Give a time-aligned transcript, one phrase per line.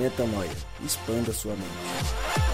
[0.00, 0.48] Metanoia.
[0.82, 2.49] Expanda sua mente.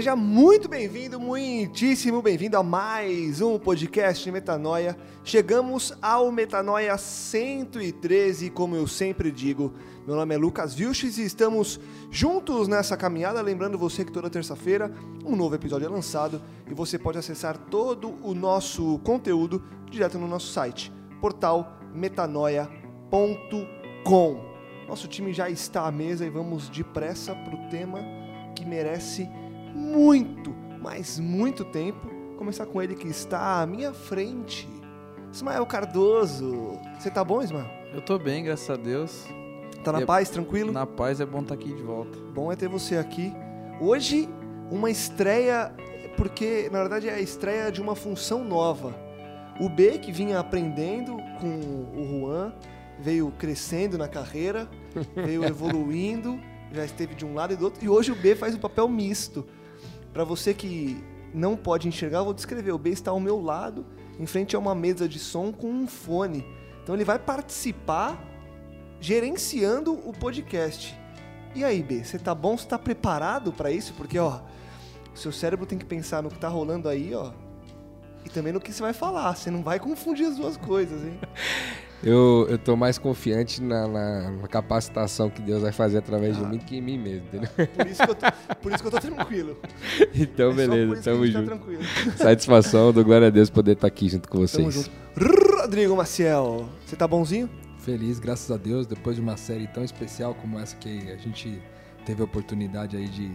[0.00, 4.96] Seja muito bem-vindo, muitíssimo bem-vindo a mais um podcast Metanoia.
[5.22, 9.74] Chegamos ao Metanoia 113, como eu sempre digo.
[10.06, 11.78] Meu nome é Lucas Vilches e estamos
[12.10, 13.42] juntos nessa caminhada.
[13.42, 14.90] Lembrando você que toda terça-feira
[15.22, 20.26] um novo episódio é lançado e você pode acessar todo o nosso conteúdo direto no
[20.26, 22.70] nosso site, portal metanoia.com.
[24.88, 27.98] Nosso time já está à mesa e vamos depressa para o tema
[28.56, 29.28] que merece
[29.74, 32.08] muito, mas muito tempo.
[32.36, 34.68] Começar com ele que está à minha frente.
[35.32, 36.78] Ismael Cardoso.
[36.98, 37.66] Você tá bom, Ismael?
[37.92, 39.24] Eu tô bem, graças a Deus.
[39.84, 40.72] Tá na É- paz, tranquilo?
[40.72, 42.18] Na paz é bom estar aqui de volta.
[42.34, 43.32] Bom é ter você aqui.
[43.80, 44.28] Hoje,
[44.70, 45.72] uma estreia,
[46.16, 48.94] porque na verdade é a estreia de uma função nova.
[49.60, 52.52] O B, que vinha aprendendo com o Juan,
[52.98, 54.68] veio crescendo na carreira,
[55.14, 56.38] veio evoluindo,
[56.72, 58.88] já esteve de um lado e do outro, e hoje o B faz um papel
[58.88, 59.46] misto.
[60.12, 62.72] Para você que não pode enxergar, eu vou descrever.
[62.72, 63.86] O B está ao meu lado,
[64.18, 66.44] em frente a uma mesa de som com um fone.
[66.82, 68.22] Então ele vai participar
[69.00, 70.98] gerenciando o podcast.
[71.54, 72.56] E aí, B, você tá bom?
[72.56, 73.92] Você tá preparado para isso?
[73.94, 74.40] Porque, ó,
[75.14, 77.32] seu cérebro tem que pensar no que tá rolando aí, ó.
[78.24, 79.34] E também no que você vai falar.
[79.34, 81.18] Você não vai confundir as duas coisas, hein?
[82.02, 86.46] Eu, eu tô mais confiante na, na- na capacitação que Deus vai fazer através de
[86.46, 87.48] mim que em mim mesmo, entendeu?
[87.76, 88.26] Por isso que eu tô,
[88.62, 89.56] por isso que eu tô tranquilo.
[90.14, 91.48] Então, É beleza, tamo a gente tá junto.
[91.50, 91.82] tranquilo.
[92.16, 94.74] Satisfação, dou glória a Deus poder estar aqui junto com Tamo vocês.
[94.74, 94.90] junto.
[95.60, 97.50] Rodrigo Maciel, você tá bonzinho?
[97.78, 101.60] Feliz, graças a Deus, depois de uma série tão especial como essa que a gente
[102.06, 103.28] teve a oportunidade aí de,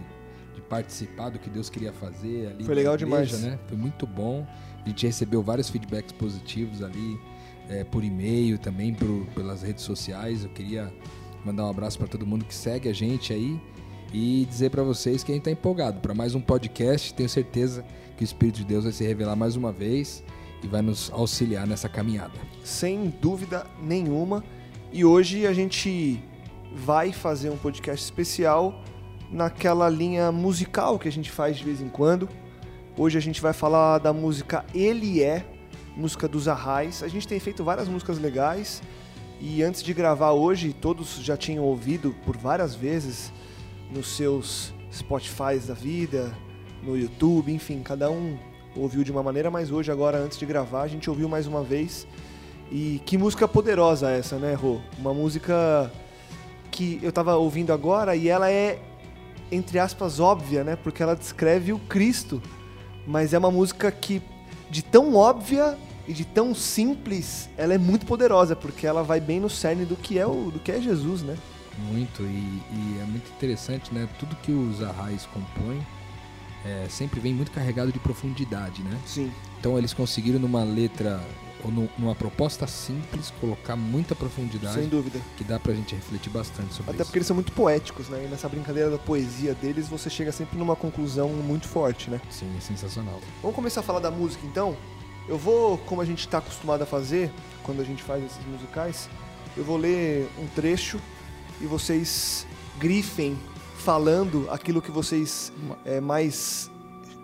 [0.54, 2.64] de participar do que Deus queria fazer ali.
[2.64, 3.42] Foi legal igreja, demais.
[3.42, 3.58] Né?
[3.68, 4.46] Foi muito bom.
[4.84, 7.18] A gente recebeu vários feedbacks positivos ali,
[7.68, 10.44] é, por e-mail também, por, pelas redes sociais.
[10.44, 10.92] Eu queria
[11.44, 13.60] mandar um abraço para todo mundo que segue a gente aí
[14.12, 17.12] e dizer para vocês que a gente está empolgado para mais um podcast.
[17.14, 17.84] Tenho certeza
[18.16, 20.22] que o Espírito de Deus vai se revelar mais uma vez
[20.62, 22.34] e vai nos auxiliar nessa caminhada.
[22.64, 24.42] Sem dúvida nenhuma.
[24.92, 26.22] E hoje a gente
[26.74, 28.82] vai fazer um podcast especial
[29.30, 32.28] naquela linha musical que a gente faz de vez em quando.
[32.96, 35.44] Hoje a gente vai falar da música Ele É,
[35.96, 37.02] música dos Arrais.
[37.02, 38.82] A gente tem feito várias músicas legais
[39.40, 43.32] e antes de gravar hoje, todos já tinham ouvido por várias vezes
[43.90, 46.32] nos seus Spotifys da vida,
[46.82, 48.38] no YouTube, enfim, cada um
[48.74, 51.62] ouviu de uma maneira, mas hoje, agora, antes de gravar, a gente ouviu mais uma
[51.62, 52.06] vez.
[52.70, 54.80] E que música poderosa essa, né, Rô?
[54.98, 55.90] Uma música
[56.70, 58.80] que eu tava ouvindo agora e ela é,
[59.52, 60.76] entre aspas, óbvia, né?
[60.76, 62.42] Porque ela descreve o Cristo.
[63.06, 64.20] Mas é uma música que,
[64.68, 69.40] de tão óbvia e de tão simples, ela é muito poderosa, porque ela vai bem
[69.40, 71.36] no cerne do que é, o, do que é Jesus, né?
[71.90, 74.08] Muito, e, e é muito interessante, né?
[74.18, 75.84] Tudo que os arrais compõem
[76.64, 78.98] é, sempre vem muito carregado de profundidade, né?
[79.04, 79.30] Sim.
[79.60, 81.20] Então eles conseguiram numa letra
[81.64, 85.18] ou nu- numa proposta simples colocar muita profundidade Sem dúvida.
[85.36, 87.04] que dá pra gente refletir bastante sobre Até isso.
[87.06, 88.24] porque eles são muito poéticos, né?
[88.24, 92.20] E nessa brincadeira da poesia deles, você chega sempre numa conclusão muito forte, né?
[92.30, 93.20] Sim, é sensacional.
[93.42, 94.76] Vamos começar a falar da música então?
[95.28, 97.30] Eu vou, como a gente está acostumado a fazer
[97.62, 99.08] quando a gente faz esses musicais,
[99.56, 101.00] eu vou ler um trecho
[101.60, 102.46] e vocês
[102.78, 103.36] grifem
[103.78, 105.52] falando aquilo que vocês
[105.84, 106.70] é, mais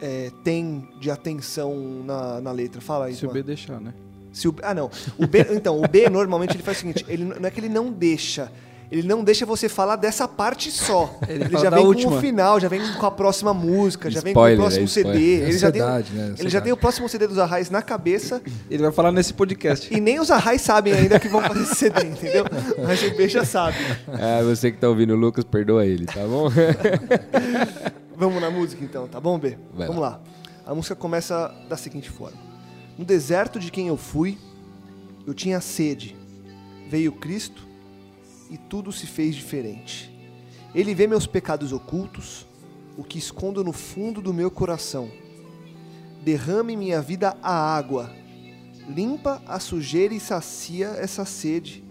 [0.01, 1.75] é, têm de atenção
[2.05, 2.81] na, na letra.
[2.81, 3.33] Fala aí, Se o Isma.
[3.35, 3.95] B deixar, né?
[4.33, 4.91] Se o- ah, não.
[5.19, 7.69] O B, então, o B normalmente ele faz o seguinte: ele, não é que ele
[7.69, 8.51] não deixa.
[8.93, 11.19] Ele não deixa você falar dessa parte só.
[11.27, 12.17] Ele, fala já vem com última.
[12.17, 14.89] o final, já vem com a próxima música, já vem Spoiler, com o próximo é
[14.89, 15.19] CD.
[15.19, 16.35] Ele já, tem, né?
[16.39, 19.93] ele já tem o próximo CD dos Arrais na cabeça Ele vai falar nesse podcast.
[19.93, 22.45] e nem os Arrais sabem ainda que vão fazer esse CD, entendeu?
[22.87, 23.79] Mas o B já sabe.
[24.09, 26.51] Ah, você que tá ouvindo o Lucas, perdoa ele, tá bom?
[28.15, 29.57] Vamos na música então, tá bom, B?
[29.73, 30.21] Vai Vamos lá.
[30.67, 32.37] A música começa da seguinte forma:
[32.99, 34.37] No deserto de quem eu fui,
[35.27, 36.15] eu tinha sede.
[36.91, 37.72] Veio Cristo
[38.53, 40.17] e tudo se fez diferente.
[40.73, 42.47] Ele vê meus pecados ocultos,
[42.97, 45.11] o que escondo no fundo do meu coração.
[46.23, 48.15] Derrame minha vida a água,
[48.89, 51.83] limpa a sujeira e sacia essa sede.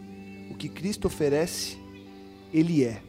[0.49, 1.77] O que Cristo oferece,
[2.53, 3.01] Ele é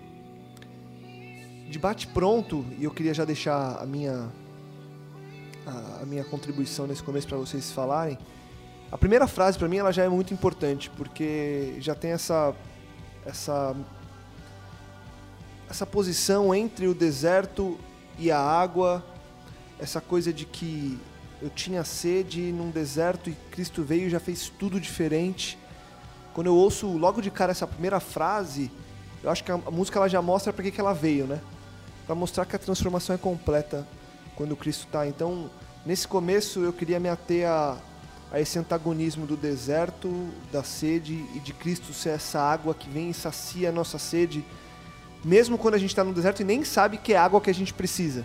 [1.72, 4.30] de bate pronto, e eu queria já deixar a minha
[6.02, 8.18] a minha contribuição nesse começo para vocês falarem.
[8.90, 12.54] A primeira frase para mim ela já é muito importante, porque já tem essa
[13.24, 13.74] essa
[15.72, 17.78] essa posição entre o deserto
[18.18, 19.02] e a água,
[19.78, 21.00] essa coisa de que
[21.40, 25.58] eu tinha sede num deserto e Cristo veio e já fez tudo diferente.
[26.34, 28.70] Quando eu ouço logo de cara essa primeira frase,
[29.24, 31.40] eu acho que a, música ela já mostra para que, que ela veio, né?
[32.06, 33.86] Para mostrar que a transformação é completa
[34.36, 35.06] quando Cristo está.
[35.06, 35.50] Então,
[35.86, 37.78] nesse começo eu queria me ater a,
[38.32, 40.10] a esse antagonismo do deserto,
[40.50, 44.42] da sede e de Cristo ser essa água que vem e sacia a nossa sede,
[45.22, 47.54] mesmo quando a gente está no deserto e nem sabe que é água que a
[47.54, 48.24] gente precisa.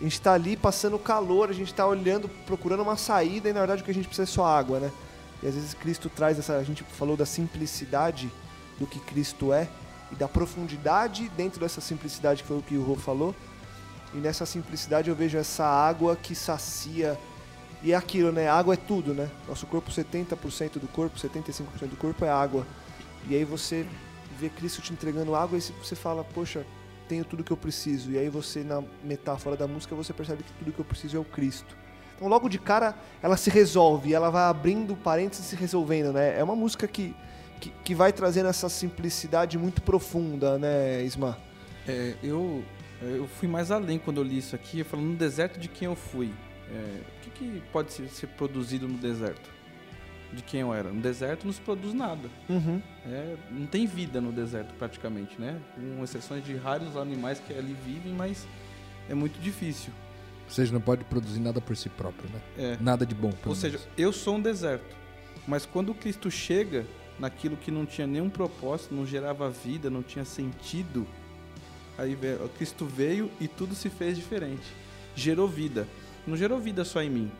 [0.00, 3.60] A gente está ali passando calor, a gente está olhando, procurando uma saída e na
[3.60, 4.92] verdade o que a gente precisa é só água, né?
[5.40, 6.56] E às vezes Cristo traz essa.
[6.56, 8.30] A gente falou da simplicidade
[8.78, 9.68] do que Cristo é
[10.10, 13.32] e da profundidade dentro dessa simplicidade que foi o que o Rô falou.
[14.12, 17.16] E nessa simplicidade eu vejo essa água que sacia.
[17.84, 18.48] E é aquilo, né?
[18.48, 19.30] Água é tudo, né?
[19.46, 22.66] Nosso corpo, 70% do corpo, 75% do corpo é água.
[23.28, 23.86] E aí você
[24.40, 26.64] vê Cristo te entregando água e você fala, poxa,
[27.06, 28.10] tenho tudo que eu preciso.
[28.10, 31.20] E aí você, na metáfora da música, você percebe que tudo que eu preciso é
[31.20, 31.76] o Cristo.
[32.16, 36.38] Então logo de cara ela se resolve, ela vai abrindo parênteses e se resolvendo, né?
[36.38, 37.14] É uma música que,
[37.60, 41.36] que, que vai trazendo essa simplicidade muito profunda, né, Isma?
[41.86, 42.64] É, eu,
[43.02, 45.94] eu fui mais além quando eu li isso aqui, falando no deserto de quem eu
[45.94, 46.32] fui.
[46.70, 49.54] É, que, pode ser, ser produzido no deserto?
[50.34, 50.90] de quem eu era.
[50.90, 52.28] No deserto não se produz nada.
[52.48, 52.82] Uhum.
[53.06, 55.60] É, não tem vida no deserto praticamente, né?
[55.76, 58.46] Com exceções de raros animais que ali vivem, mas
[59.08, 59.92] é muito difícil.
[60.44, 62.40] Ou seja, não pode produzir nada por si próprio, né?
[62.58, 62.78] É.
[62.80, 63.32] Nada de bom.
[63.46, 64.96] Ou seja, eu sou um deserto.
[65.46, 66.84] Mas quando Cristo chega
[67.18, 71.06] naquilo que não tinha nenhum propósito, não gerava vida, não tinha sentido,
[71.96, 72.16] aí
[72.58, 74.64] Cristo veio e tudo se fez diferente.
[75.14, 75.86] Gerou vida.
[76.26, 77.32] Não gerou vida só em mim.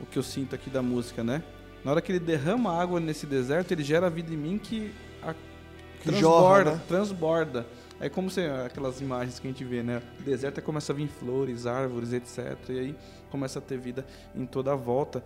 [0.00, 1.42] O que eu sinto aqui da música, né?
[1.84, 4.92] Na hora que ele derrama água nesse deserto, ele gera vida em mim que,
[5.22, 6.82] a, Que transborda, jorra, né?
[6.88, 7.66] transborda.
[8.00, 10.02] É como se aquelas imagens que a gente vê, né?
[10.18, 12.56] O deserto começa a vir flores, árvores, etc.
[12.70, 12.96] E aí
[13.30, 14.04] começa a ter vida
[14.34, 15.22] em toda a volta.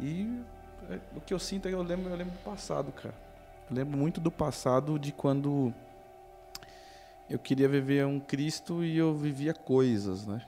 [0.00, 0.28] E
[0.90, 3.14] é, o que eu sinto é que eu lembro, eu lembro do passado, cara.
[3.70, 5.72] Eu lembro muito do passado de quando
[7.30, 10.42] eu queria viver um Cristo e eu vivia coisas, né?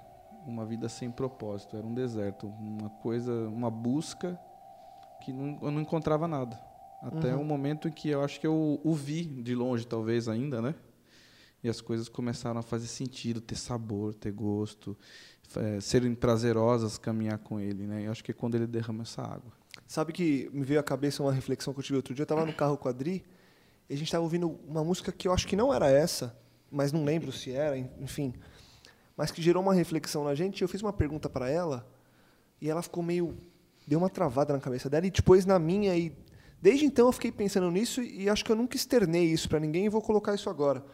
[0.46, 4.38] Uma vida sem propósito, era um deserto, uma coisa, uma busca
[5.22, 6.58] que não, eu não encontrava nada.
[7.02, 7.42] Até Uhum.
[7.42, 10.74] o momento em que eu acho que eu o vi de longe, talvez ainda, né?
[11.64, 14.96] E as coisas começaram a fazer sentido, ter sabor, ter gosto,
[15.56, 18.06] eh, serem prazerosas caminhar com ele, né?
[18.06, 19.52] Eu acho que é quando ele derrama essa água.
[19.86, 22.22] Sabe que me veio à cabeça uma reflexão que eu tive outro dia.
[22.22, 23.24] Eu tava no carro com a Adri
[23.90, 26.36] e a gente tava ouvindo uma música que eu acho que não era essa,
[26.70, 28.32] mas não lembro se era, enfim.
[29.16, 30.62] Mas que gerou uma reflexão na gente.
[30.62, 31.88] Eu fiz uma pergunta para ela
[32.60, 33.36] e ela ficou meio.
[33.86, 35.96] deu uma travada na cabeça dela e depois na minha.
[35.96, 36.12] E
[36.60, 39.86] desde então eu fiquei pensando nisso e acho que eu nunca externei isso para ninguém
[39.86, 40.84] e vou colocar isso agora.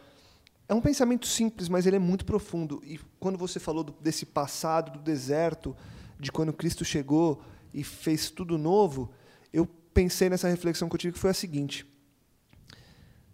[0.69, 2.81] É um pensamento simples, mas ele é muito profundo.
[2.85, 5.75] E quando você falou do- desse passado, do deserto,
[6.17, 7.43] de quando Cristo chegou
[7.73, 9.11] e fez tudo novo,
[9.51, 11.85] eu pensei nessa reflexão que eu tive que foi a seguinte: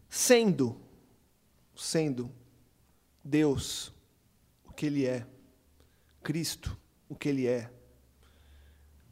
[0.10, 0.76] sendo,
[1.76, 2.32] sendo
[3.24, 3.94] Deus
[4.80, 5.28] que Ele é,
[6.24, 6.80] Cristo
[7.10, 7.70] o que Ele é,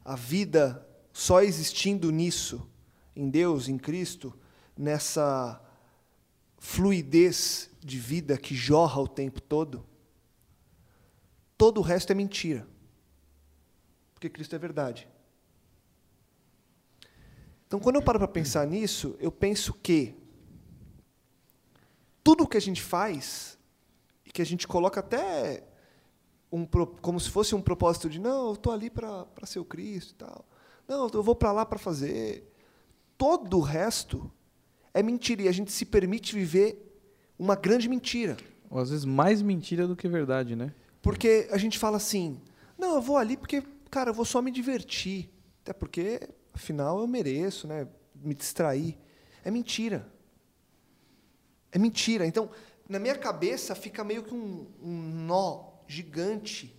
[0.02, 2.66] a vida só existindo nisso,
[3.14, 4.34] em Deus, em Cristo,
[4.74, 5.62] nessa
[6.56, 9.84] fluidez de vida que jorra o tempo todo,
[11.58, 12.66] todo o resto é mentira.
[14.14, 15.06] Porque Cristo é verdade.
[17.66, 20.14] Então, quando eu paro para pensar nisso, eu penso que
[22.24, 23.57] tudo que a gente faz,
[24.28, 25.64] e que a gente coloca até
[26.52, 26.66] um,
[27.00, 30.14] como se fosse um propósito de, não, eu estou ali para ser o Cristo e
[30.16, 30.46] tal.
[30.86, 32.46] Não, eu vou para lá para fazer.
[33.16, 34.30] Todo o resto
[34.92, 35.42] é mentira.
[35.42, 37.00] E a gente se permite viver
[37.38, 38.36] uma grande mentira.
[38.68, 40.74] Ou às vezes mais mentira do que verdade, né?
[41.00, 42.38] Porque a gente fala assim,
[42.76, 45.30] não, eu vou ali porque, cara, eu vou só me divertir.
[45.62, 46.20] Até porque,
[46.52, 47.88] afinal, eu mereço, né?
[48.14, 48.98] Me distrair.
[49.42, 50.06] É mentira.
[51.72, 52.26] É mentira.
[52.26, 52.50] Então,
[52.88, 56.74] na minha cabeça fica meio que um, um nó gigante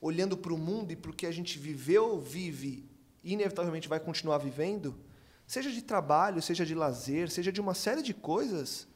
[0.00, 2.88] olhando para o mundo e para o que a gente viveu, vive
[3.22, 4.98] e inevitavelmente vai continuar vivendo,
[5.46, 8.88] seja de trabalho, seja de lazer, seja de uma série de coisas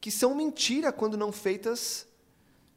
[0.00, 2.08] que são mentira quando não feitas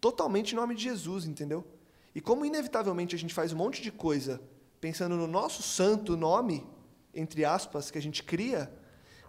[0.01, 1.65] totalmente em nome de Jesus, entendeu?
[2.13, 4.41] E como inevitavelmente a gente faz um monte de coisa
[4.79, 6.67] pensando no nosso santo nome,
[7.13, 8.71] entre aspas, que a gente cria,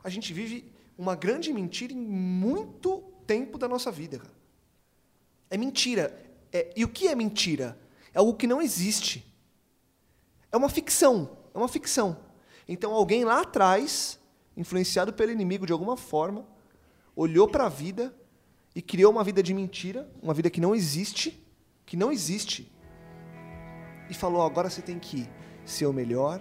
[0.02, 4.34] a gente vive uma grande mentira em muito tempo da nossa vida, cara.
[5.50, 6.16] É mentira.
[6.52, 7.78] É- e o que é mentira?
[8.12, 9.24] É algo que não existe.
[10.50, 11.36] É uma ficção.
[11.54, 12.16] É uma ficção.
[12.68, 14.18] Então alguém lá atrás,
[14.56, 16.46] influenciado pelo inimigo de alguma forma,
[17.14, 18.14] olhou para a vida
[18.74, 21.44] e criou uma vida de mentira, uma vida que não existe,
[21.86, 22.70] que não existe,
[24.10, 25.28] e falou: agora você tem que
[25.64, 26.40] ser o melhor,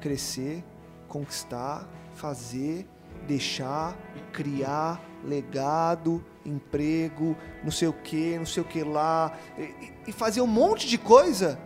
[0.00, 0.64] crescer,
[1.08, 2.88] conquistar, fazer,
[3.26, 3.96] deixar,
[4.32, 10.40] criar, legado, emprego, não sei o que, não sei o que lá, e, e fazer
[10.40, 11.58] um monte de coisa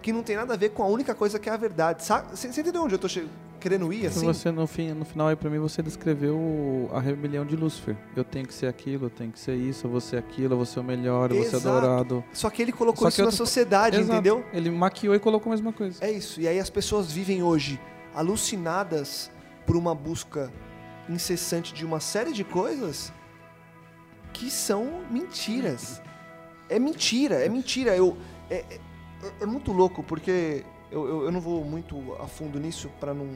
[0.00, 2.02] que não tem nada a ver com a única coisa que é a verdade.
[2.04, 3.28] Você, entendeu onde eu tô che-
[3.60, 4.26] querendo ir assim?
[4.26, 7.96] Você, no, fim, no final aí pra mim, você descreveu a rebelião de Lúcifer.
[8.16, 10.56] Eu tenho que ser aquilo, eu tenho que ser isso, eu vou ser aquilo, eu
[10.56, 12.24] vou ser o melhor, eu vou ser adorado.
[12.32, 14.12] Só que ele colocou Só isso na sociedade, Exato.
[14.12, 14.44] entendeu?
[14.52, 16.04] Ele maquiou e colocou a mesma coisa.
[16.04, 16.40] É isso.
[16.40, 17.78] E aí as pessoas vivem hoje
[18.12, 19.30] alucinadas
[19.64, 20.50] por uma busca
[21.08, 23.12] incessante de uma série de coisas
[24.32, 26.00] que são mentiras.
[26.68, 27.96] É mentira, é mentira.
[27.96, 28.16] Eu,
[28.50, 28.80] é, é-
[29.40, 33.28] é muito louco, porque eu, eu, eu não vou muito a fundo nisso para não,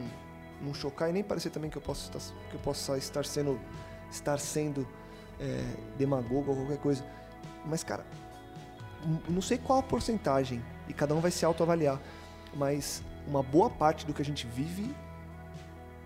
[0.61, 3.61] não chocar e nem parecer também que eu possa estar, que eu possa estar sendo,
[4.11, 4.87] estar sendo
[5.39, 5.63] é,
[5.99, 7.05] demagogo ou qualquer coisa.
[7.65, 8.07] Mas, cara,
[9.29, 12.01] não sei qual a porcentagem, e cada um vai se autoavaliar,
[12.55, 14.95] mas uma boa parte do que a gente vive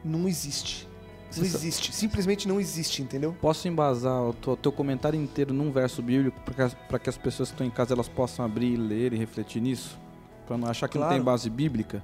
[0.05, 0.88] não existe.
[1.37, 3.37] Não existe, simplesmente não existe, entendeu?
[3.40, 7.08] Posso embasar o teu, teu comentário inteiro num verso bíblico para que, as- pra que
[7.08, 9.99] as pessoas que estão em casa elas possam abrir, ler e refletir nisso?
[10.46, 11.14] Para não achar que não Claro.
[11.16, 12.02] tem base bíblica?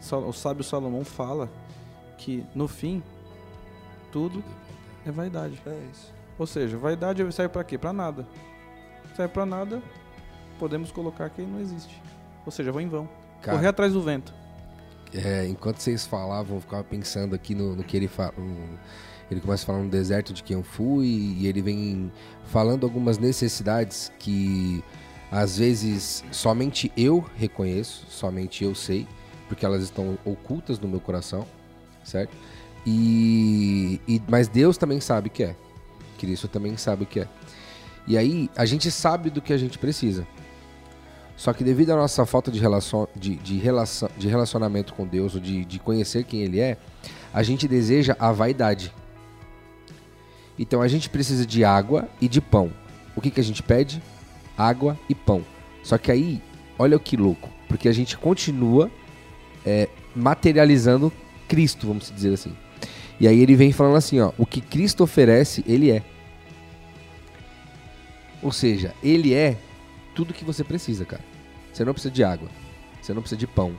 [0.00, 1.48] Só- O sábio Salomão fala
[2.18, 3.02] que no fim
[4.12, 4.44] tudo
[5.06, 5.60] é vaidade.
[5.66, 6.12] É isso.
[6.38, 7.78] Ou seja, vaidade serve para quê?
[7.78, 8.26] Para nada.
[9.16, 9.82] Serve para nada,
[10.58, 12.00] podemos colocar que não existe.
[12.44, 13.08] Ou seja, vou em vão.
[13.40, 14.34] Cara, Correr atrás do vento.
[15.14, 18.34] É, enquanto vocês falavam, eu ficava pensando aqui no, no que ele fala.
[19.30, 22.12] ele começa a falar no deserto de quem eu fui e ele vem
[22.46, 24.82] falando algumas necessidades que
[25.30, 29.06] às vezes somente eu reconheço, somente eu sei,
[29.48, 31.46] porque elas estão ocultas no meu coração,
[32.04, 32.36] certo?
[32.84, 35.56] E, e- mas Deus também sabe o que é.
[36.18, 37.28] Cristo também sabe o que é.
[38.06, 40.26] E aí a gente sabe do que a gente precisa.
[41.36, 45.34] Só que devido à nossa falta de, relacion, de, de, relação, de relacionamento com Deus,
[45.34, 46.78] ou de, de conhecer quem Ele é,
[47.32, 48.92] a gente deseja a vaidade.
[50.58, 52.72] Então a gente precisa de água e de pão.
[53.14, 54.02] O que, que a gente pede?
[54.56, 55.44] Água e pão.
[55.82, 56.42] Só que aí,
[56.78, 58.90] olha o que louco, porque a gente continua
[59.64, 61.12] é, materializando
[61.46, 62.56] Cristo, vamos dizer assim.
[63.18, 66.02] E aí ele vem falando assim, ó, o que Cristo oferece, Ele é.
[68.42, 69.56] Ou seja, Ele é
[70.16, 71.22] tudo que você precisa, cara.
[71.72, 72.48] Você não precisa de água.
[73.00, 73.76] Você não precisa de pão.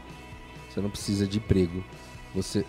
[0.70, 1.84] Você não precisa de emprego.
[2.34, 2.64] Você.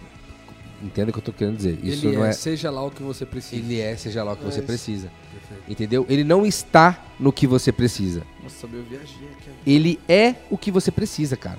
[0.83, 1.79] Entenda o que eu tô querendo dizer.
[1.83, 2.33] Isso Ele não é, é.
[2.33, 3.57] seja lá o que você precisa.
[3.57, 4.67] Ele é, seja lá o que É você isso.
[4.67, 5.13] precisa.
[5.33, 5.63] Perfeito.
[5.71, 6.07] Entendeu?
[6.09, 8.23] Ele não está no que você precisa.
[8.43, 9.51] Nossa, eu viajei aqui.
[9.67, 11.59] Ele é o que você precisa, cara.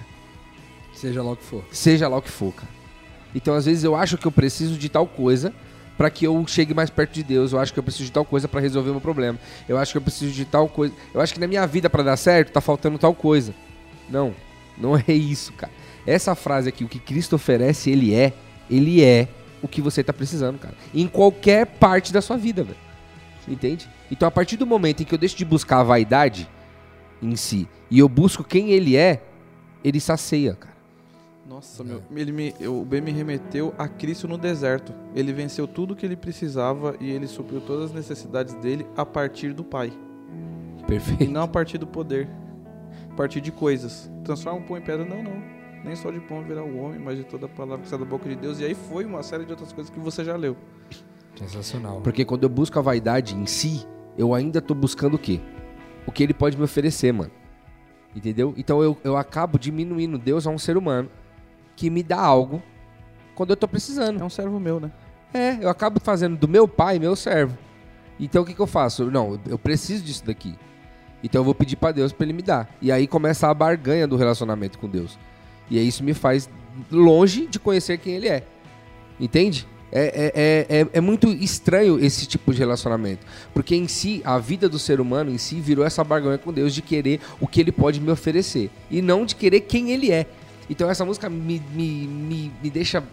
[0.94, 1.63] Seja lá o que for.
[1.72, 2.72] Seja lá o que for, cara.
[3.36, 5.54] Então, às vezes, eu acho que eu preciso de tal coisa
[6.00, 7.51] para que eu chegue mais perto de Deus.
[7.51, 9.38] Eu acho que eu preciso de tal coisa para resolver o meu problema.
[9.68, 10.94] Eu acho que eu preciso de tal coisa.
[11.13, 13.53] Eu acho que na minha vida, para dar certo, tá faltando tal coisa.
[14.10, 14.34] Não,
[14.77, 15.74] não é isso, cara.
[16.08, 18.32] Essa frase aqui, o que Cristo oferece, ele é.
[18.72, 19.27] Ele é
[19.62, 20.74] o que você tá precisando, cara.
[20.96, 22.77] Em qualquer parte da sua vida, velho.
[23.46, 23.86] Entende?
[24.10, 26.48] Então, a partir do momento em que eu deixo de buscar a vaidade
[27.22, 29.22] em si e eu busco quem ele é,
[29.84, 30.78] ele sacia, cara.
[31.50, 34.94] Nossa, meu, ele me, o B me remeteu a Cristo no deserto.
[35.15, 39.51] Ele venceu tudo que ele precisava e ele supriu todas as necessidades dele a partir
[39.51, 39.91] do Pai.
[40.77, 41.32] E Perfeito.
[41.32, 42.29] não a partir do poder.
[43.12, 44.12] A partir de coisas.
[44.24, 45.41] Transforma o pão em pedra, não, não.
[45.84, 48.06] Nem só de pão virá o homem, mas de toda a palavra que sai da
[48.06, 48.60] boca de Deus.
[48.60, 50.56] E aí foi uma série de outras coisas que você já leu.
[51.36, 52.00] Sensacional.
[52.01, 55.41] Porque quando eu busco a vaidade em si, eu ainda tô buscando o quê?
[56.06, 57.32] O que ele pode me oferecer, mano.
[58.15, 58.53] Entendeu?
[58.56, 61.10] Então eu, eu acabo diminuindo Deus a um ser humano
[61.79, 62.62] que me dá algo
[63.36, 64.21] quando eu tô precisando.
[64.21, 64.91] É um servo meu, né?
[65.33, 67.57] É, eu acabo fazendo do meu pai meu servo.
[68.19, 69.09] Então o que, que eu faço?
[69.09, 70.55] Não, eu preciso disso daqui.
[71.24, 72.69] Então eu vou pedir pra Deus pra ele me dar.
[72.81, 75.17] E aí começa a barganha do relacionamento com Deus.
[75.69, 76.50] E aí isso me faz
[76.91, 78.43] longe de conhecer quem ele é.
[79.17, 79.65] Entende?
[79.89, 83.25] É, é, é, é, é muito estranho esse tipo de relacionamento.
[83.53, 86.74] Porque em si, a vida do ser humano em si virou essa barganha com Deus
[86.74, 88.69] de querer o que ele pode me oferecer.
[88.91, 90.25] E não de querer quem ele é.
[90.69, 93.03] Então essa música me, me, me, me deixa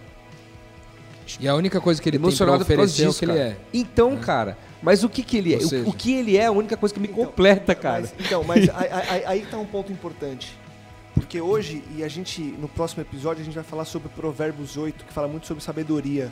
[1.40, 3.32] E a única coisa que ele emocionado tem pra oferecer é o disso, que ele
[3.32, 3.44] cara.
[3.48, 3.56] é.
[3.72, 5.56] Então, cara, mas o que que ele é?
[5.58, 8.02] O- seja- o, que ele é é a única coisa que me Então, completa, cara.
[8.02, 10.56] Mas, então, mas aí, aí, aí tá um ponto importante.
[11.14, 15.04] Porque hoje, e a gente, no próximo episódio, a gente vai falar sobre Provérbios 8,
[15.06, 16.30] que fala muito sobre sabedoria.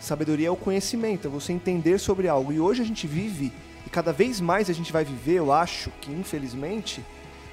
[0.00, 2.52] Sabedoria é o conhecimento, é você entender sobre algo.
[2.52, 3.52] E hoje a gente vive,
[3.86, 7.04] e cada vez mais a gente vai viver, eu acho que infelizmente,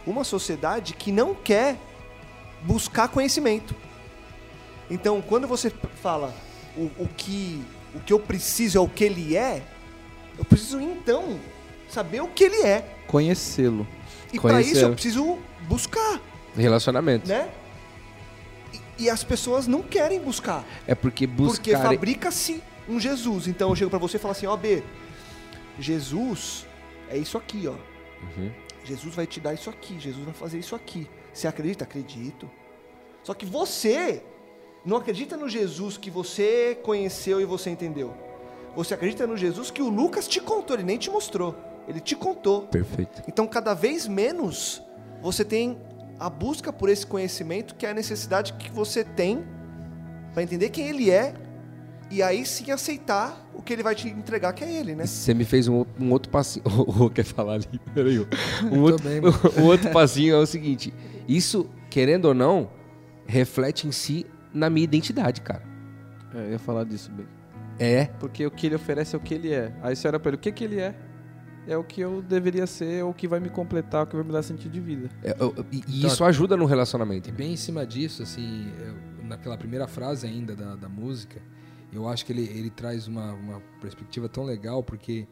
[0.05, 1.77] uma sociedade que não quer
[2.67, 3.73] buscar conhecimento.
[4.89, 5.71] Então, quando você
[6.01, 6.33] fala
[6.75, 7.63] o, o, que,
[7.95, 9.63] o que eu preciso é o que ele é,
[10.37, 11.39] eu preciso então
[11.89, 12.85] saber o que ele é.
[13.07, 13.87] Conhecê-lo.
[14.31, 16.21] E para isso eu preciso buscar.
[16.55, 17.27] Relacionamento.
[17.27, 17.49] né?
[18.97, 20.65] E, e as pessoas não querem buscar.
[20.85, 21.89] É porque Porque buscar.
[21.89, 23.47] fabrica-se um Jesus.
[23.47, 24.83] Então eu chego pra você e falo assim, ó B,
[25.79, 26.65] Jesus
[27.09, 27.75] é isso aqui, ó.
[28.23, 28.51] Uhum.
[28.83, 31.07] Jesus vai te dar isso aqui, Jesus vai fazer isso aqui.
[31.37, 31.83] Você acredita?
[31.83, 32.49] Acredito.
[33.23, 34.23] Só que você
[34.83, 38.11] não acredita no Jesus que você conheceu e você entendeu.
[38.75, 41.55] Você acredita no Jesus que o Lucas te contou, ele nem te mostrou.
[41.87, 42.63] Ele te contou.
[42.63, 43.21] Perfeito.
[43.27, 44.81] Então, cada vez menos
[45.21, 45.77] você tem
[46.19, 49.45] a busca por esse conhecimento, que é a necessidade que você tem
[50.33, 51.35] para entender quem ele é
[52.09, 55.05] e aí sim aceitar o que ele vai te entregar, que é ele, né?
[55.05, 56.63] Você me fez um, um outro passinho.
[56.87, 57.67] O Rô quer falar ali?
[57.93, 58.17] Peraí.
[58.71, 59.21] Um outro, bem,
[59.61, 60.93] um outro passinho é o seguinte:
[61.27, 62.69] isso, querendo ou não,
[63.25, 65.63] reflete em si na minha identidade, cara.
[66.33, 67.25] É, eu ia falar disso bem.
[67.79, 68.05] É.
[68.19, 69.73] Porque o que ele oferece é o que ele é.
[69.81, 70.95] Aí você olha pra ele, o que, que ele é?
[71.67, 74.23] É o que eu deveria ser, é o que vai me completar, o que vai
[74.23, 75.09] me dar sentido de vida.
[75.21, 77.27] é, eu- e e Então, isso ajuda no relacionamento.
[77.29, 81.41] E bem em cima disso, assim, eu- naquela primeira frase ainda da, da música,
[81.91, 85.27] eu acho que ele, ele traz uma, uma perspectiva tão legal, porque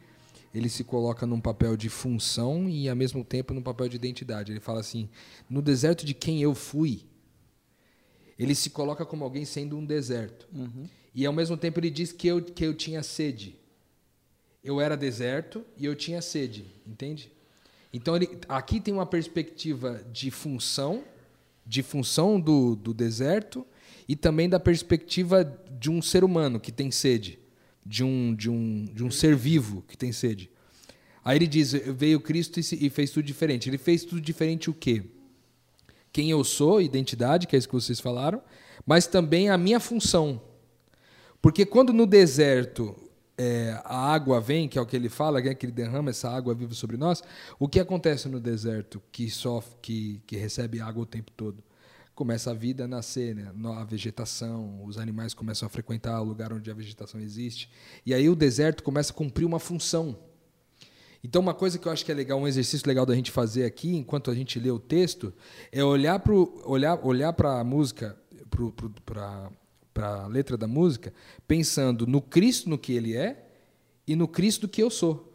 [0.55, 4.53] ele se coloca num papel de função e, ao mesmo tempo, num papel de identidade.
[4.53, 5.09] Ele fala assim:
[5.49, 7.03] no deserto de quem eu fui,
[8.39, 10.47] ele se coloca como alguém sendo um deserto.
[11.13, 13.59] E, ao mesmo tempo, ele diz que eu, que eu tinha sede.
[14.63, 17.29] Eu era deserto e eu tinha sede, entende?
[17.91, 21.03] Então ele, aqui tem uma perspectiva de função,
[21.65, 23.65] de função do, do deserto
[24.07, 25.43] e também da perspectiva
[25.79, 27.39] de um ser humano que tem sede,
[27.85, 30.49] de um, de um, de um ser vivo que tem sede.
[31.23, 33.69] Aí ele diz: veio Cristo e, fez tudo diferente.
[33.69, 35.03] Ele fez tudo diferente o quê?
[36.11, 38.41] Quem eu sou, identidade, que é isso que vocês falaram,
[38.85, 40.41] mas também a minha função.
[41.41, 42.95] Porque quando no deserto
[43.37, 46.55] é, a água vem, que é o que ele fala, que ele derrama essa água
[46.55, 47.21] viva sobre nós,
[47.59, 51.61] o que acontece no deserto que sofre, que, que recebe água o tempo todo?
[52.15, 53.51] Começa a vida a nascer, né?
[53.77, 57.69] A vegetação, os animais começam a frequentar o lugar onde a vegetação existe.
[58.05, 60.17] E aí o deserto começa a cumprir uma função.
[61.21, 63.65] Então, uma coisa que eu acho que é legal, um exercício legal da gente fazer
[63.65, 65.33] aqui, enquanto a gente lê o texto,
[65.71, 68.15] é olhar para olhar, olhar a música,
[69.03, 69.49] para
[69.97, 71.11] a letra da música,
[71.47, 73.43] pensando no Cristo, no que ele é,
[74.07, 75.33] e no Cristo que eu sou.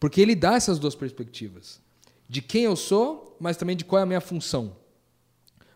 [0.00, 1.78] Porque ele dá essas duas perspectivas.
[2.26, 4.79] De quem eu sou, mas também de qual é a minha função.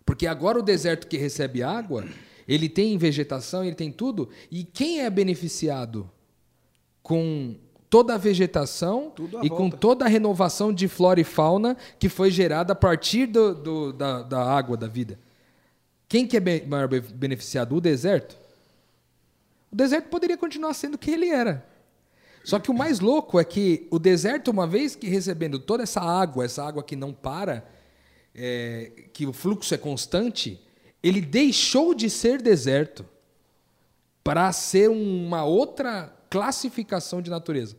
[0.04, 2.04] Porque agora o deserto que recebe água,
[2.46, 6.10] ele tem vegetação, ele tem tudo, e quem é beneficiado
[7.02, 7.56] com
[7.88, 9.12] toda a vegetação
[9.42, 9.76] e com volta.
[9.76, 14.22] toda a renovação de flora e fauna que foi gerada a partir do, do- da,
[14.22, 15.18] da água da vida?
[16.08, 17.74] Quem que é maior be- beneficiado?
[17.74, 18.36] O deserto?
[19.72, 21.64] O deserto poderia continuar sendo quem ele era.
[22.44, 26.00] Só que o mais louco é que o deserto, uma vez que recebendo toda essa
[26.00, 27.66] água, essa água que não para,
[28.34, 30.60] é, que o fluxo é constante,
[31.02, 33.04] ele deixou de ser deserto
[34.22, 37.76] para ser uma outra classificação de natureza.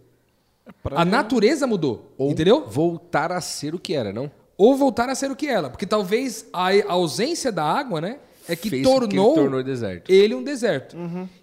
[0.82, 2.66] Pra A natureza mudou, Ou entendeu?
[2.68, 4.32] voltar a ser o que era, não?
[4.58, 8.56] Ou voltar a ser o que ela, porque talvez a ausência da água, né, é
[8.56, 10.12] que Fez com que tornou ele tornou deserto.
[10.12, 10.96] ele um deserto.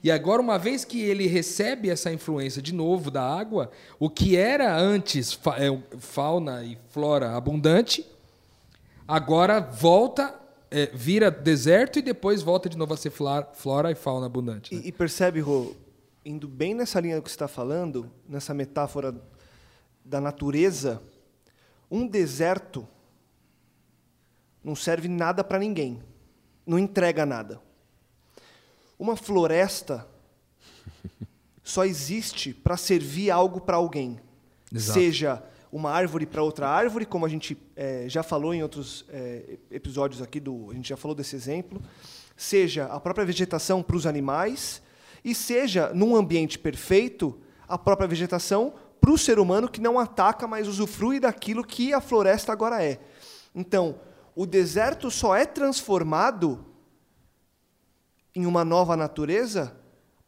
[0.03, 4.37] E agora, uma vez que ele recebe essa influência de novo da água, o que
[4.37, 8.07] era antes é, fauna e flora abundante,
[9.07, 10.39] agora volta,
[10.71, 14.75] é, vira deserto e depois volta de novo a ser flora, flora e fauna abundante.
[14.75, 14.83] né?
[14.85, 15.75] E, e percebe, Rô,
[16.25, 19.15] indo bem nessa linha que você está falando, nessa metáfora
[20.05, 21.03] da natureza,
[21.91, 22.87] um deserto
[24.63, 26.03] não serve nada para ninguém,
[26.67, 27.61] não entrega nada.
[28.99, 30.07] Uma floresta
[31.63, 34.21] só existe para servir algo para alguém,
[34.73, 34.99] Exato.
[34.99, 39.59] seja uma árvore para outra árvore, como a gente eh, já falou em outros eh,
[39.71, 41.81] episódios aqui do, a gente já falou desse exemplo,
[42.37, 44.83] seja a própria vegetação para os animais
[45.25, 50.47] e seja num ambiente perfeito a própria vegetação para o ser humano que não ataca,
[50.47, 53.01] mas usufrui daquilo que a floresta agora é.
[53.55, 53.99] Então,
[54.37, 56.67] o deserto só é transformado
[58.35, 59.75] em uma nova natureza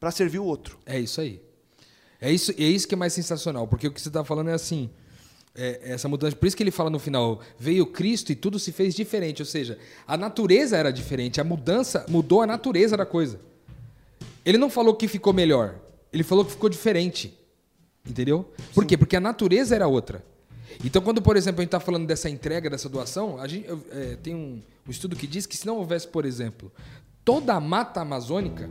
[0.00, 0.78] para servir o outro.
[0.86, 1.42] É isso aí.
[2.18, 4.54] É isso, é isso que é mais sensacional, porque o que você está falando é
[4.54, 4.90] assim,
[5.54, 6.34] é, essa mudança.
[6.36, 9.46] Por isso que ele fala no final, veio Cristo e tudo se fez diferente, ou
[9.46, 13.40] seja, a natureza era diferente, a mudança mudou a natureza da coisa.
[14.44, 15.76] Ele não falou que ficou melhor,
[16.12, 17.38] ele falou que ficou diferente,
[18.06, 18.50] entendeu?
[18.74, 18.96] Por quê?
[18.96, 20.24] Porque a natureza era outra.
[20.84, 24.16] Então, quando, por exemplo, a gente está falando dessa entrega, dessa doação, a gente, é,
[24.22, 26.72] tem um, um estudo que diz que se não houvesse, por exemplo,
[27.24, 28.68] toda a mata amazônica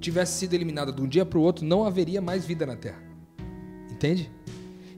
[0.00, 3.02] tivesse sido eliminada de um dia para o outro, não haveria mais vida na Terra.
[3.90, 4.30] Entende?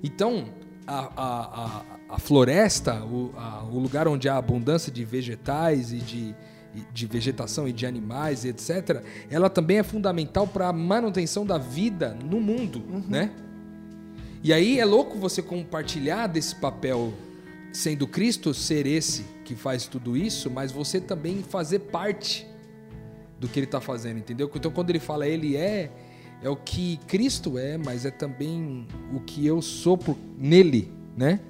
[0.02, 0.48] Então,
[0.86, 3.32] a, a, a, a floresta, o,
[3.72, 6.34] o lugar onde há abundância de vegetais e de,
[6.92, 12.16] de vegetação e de animais, etc., ela também é fundamental para a manutenção da vida
[12.24, 13.30] no mundo, né?
[14.42, 17.14] E aí é louco você compartilhar desse papel
[17.72, 22.46] sendo Cristo ser esse que faz tudo isso, mas você também fazer parte
[23.40, 24.50] do que ele está fazendo, entendeu?
[24.54, 25.90] Então quando ele fala ele é,
[26.44, 31.40] é o que Cristo é, mas é também o que eu sou por, nele, né?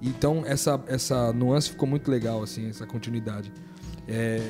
[0.00, 3.52] Então essa, essa nuance ficou muito legal, assim, essa continuidade.
[4.06, 4.40] É,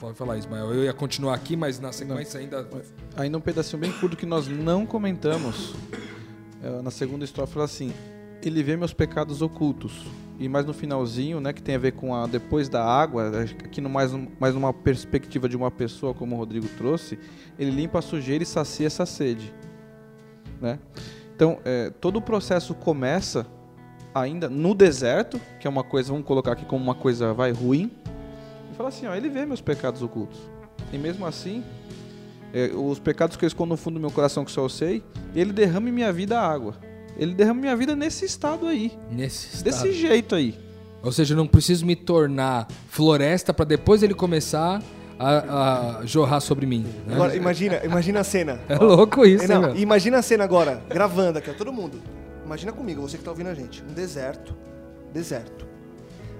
[0.00, 0.74] pode falar, Ismael.
[0.74, 2.68] Eu ia continuar aqui, mas na sequência ainda.
[3.16, 5.74] Ainda um pedacinho bem curto que nós não comentamos.
[6.60, 7.92] É, na segunda estrofe fala assim:
[8.42, 10.04] Ele vê meus pecados ocultos.
[10.38, 13.64] E mais no finalzinho, né, que tem a ver com a depois da água, que
[13.64, 17.18] aqui no mais, mais numa perspectiva de uma pessoa, como o Rodrigo trouxe,
[17.58, 19.52] ele limpa a sujeira e sacia essa sede.
[20.60, 20.78] Né?
[21.34, 23.46] Então, é, todo o processo começa
[24.14, 27.90] ainda no deserto, que é uma coisa, vamos colocar aqui como uma coisa vai ruim,
[28.72, 30.38] e fala assim, ó, ele vê meus pecados ocultos.
[30.92, 31.64] E mesmo assim,
[32.52, 35.02] é, os pecados que eu escondo no fundo do meu coração que só eu sei,
[35.34, 36.74] ele derrama em minha vida água.
[37.18, 40.58] Ele derrama minha vida nesse estado aí, Nesse desse jeito aí.
[41.02, 44.82] Ou seja, eu não preciso me tornar floresta para depois ele começar
[45.18, 46.84] a, a jorrar sobre mim.
[47.06, 47.14] né?
[47.14, 48.60] Agora, imagina, imagina a cena.
[48.68, 49.76] É louco isso, não, meu?
[49.76, 52.00] imagina a cena agora, gravando aqui, ó, todo mundo.
[52.44, 53.82] Imagina comigo, você que tá ouvindo a gente.
[53.82, 54.54] Um deserto,
[55.12, 55.66] deserto.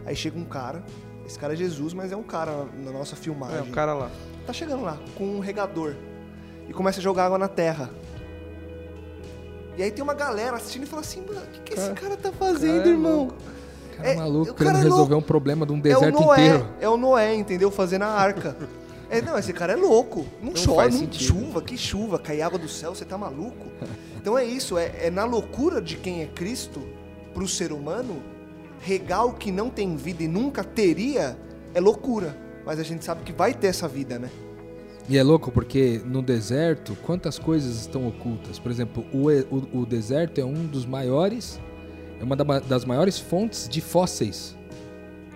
[0.05, 0.85] Aí chega um cara,
[1.27, 3.59] esse cara é Jesus, mas é um cara na nossa filmagem.
[3.59, 4.11] É, o cara lá.
[4.47, 5.95] Tá chegando lá com um regador
[6.69, 7.91] e começa a jogar água na terra.
[9.77, 12.17] E aí tem uma galera assistindo e fala assim, mano, o que, que esse cara
[12.17, 13.31] tá fazendo, cara é irmão?
[13.97, 16.47] Cara é- maluco o querendo cara é resolver um problema de um É deserto Noé,
[16.47, 16.69] inteiro.
[16.81, 17.71] é o Noé, entendeu?
[17.71, 18.57] Fazendo a arca.
[19.09, 20.27] É, não, esse cara é louco.
[20.43, 21.23] Não, chove, faz não sentido.
[21.23, 23.67] chuva, que chuva, cai água do céu, você tá maluco?
[24.21, 26.83] Então é isso, é, é na loucura de quem é Cristo
[27.33, 28.21] pro ser humano,
[28.81, 31.39] regar o que não tem vida e nunca teria
[31.73, 32.37] é loucura.
[32.65, 34.29] Mas a gente sabe que vai ter essa vida, né?
[35.09, 38.59] E é louco porque no deserto, quantas coisas estão ocultas?
[38.59, 41.61] Por exemplo, o, o- o deserto é um dos maiores,
[42.21, 44.57] é uma da- das maiores fontes de fósseis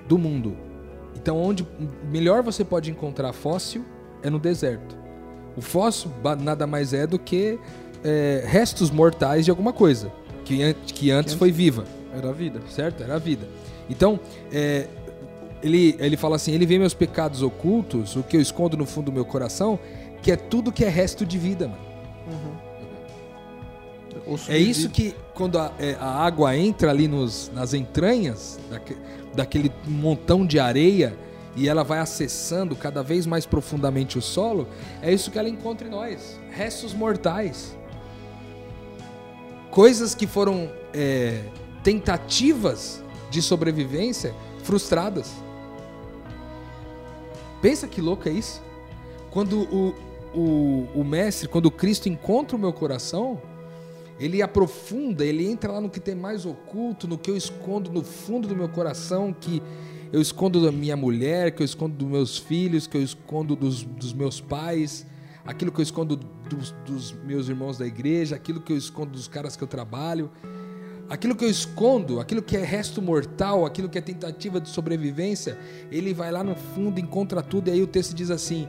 [0.08, 0.56] do mundo.
[1.16, 1.66] Então, onde
[2.10, 3.84] melhor você pode encontrar fóssil
[4.22, 4.98] é no deserto.
[5.56, 7.58] O fóssil nada mais é do que
[8.02, 10.10] é, restos mortais de alguma coisa
[10.44, 11.84] que, an- que antes foi viva
[12.16, 12.60] Era a vida.
[12.70, 13.02] certo?
[13.02, 13.46] Era a vida.
[13.88, 14.18] Então,
[14.50, 14.86] é,
[15.62, 19.06] ele, ele fala assim: ele vê meus pecados ocultos, o que eu escondo no fundo
[19.06, 19.78] do meu coração,
[20.22, 21.90] que é tudo que é resto de vida, mano.
[24.48, 28.96] É isso que, quando a, é, a água entra ali nos, nas entranhas daque-
[29.34, 31.16] daquele montão de areia
[31.56, 34.68] e ela vai acessando cada vez mais profundamente o solo,
[35.00, 37.76] é isso que ela encontra em nós: restos mortais.
[39.70, 41.42] Coisas que foram é,
[41.84, 45.30] tentativas de sobrevivência frustradas.
[47.60, 48.62] Pensa que louco é isso?
[49.30, 49.94] Quando o,
[50.34, 53.40] o, o mestre, quando o Cristo encontra o meu coração,
[54.18, 58.02] ele aprofunda, ele entra lá no que tem mais oculto, no que eu escondo no
[58.02, 59.62] fundo do meu coração, que
[60.12, 63.82] eu escondo da minha mulher, que eu escondo dos meus filhos, que eu escondo dos,
[63.82, 65.06] dos meus pais,
[65.44, 69.28] aquilo que eu escondo dos, dos meus irmãos da igreja, aquilo que eu escondo dos
[69.28, 70.30] caras que eu trabalho.
[71.10, 75.58] Aquilo que eu escondo, aquilo que é resto mortal, aquilo que é tentativa de sobrevivência,
[75.90, 78.68] ele vai lá no fundo, encontra tudo, e aí o texto diz assim: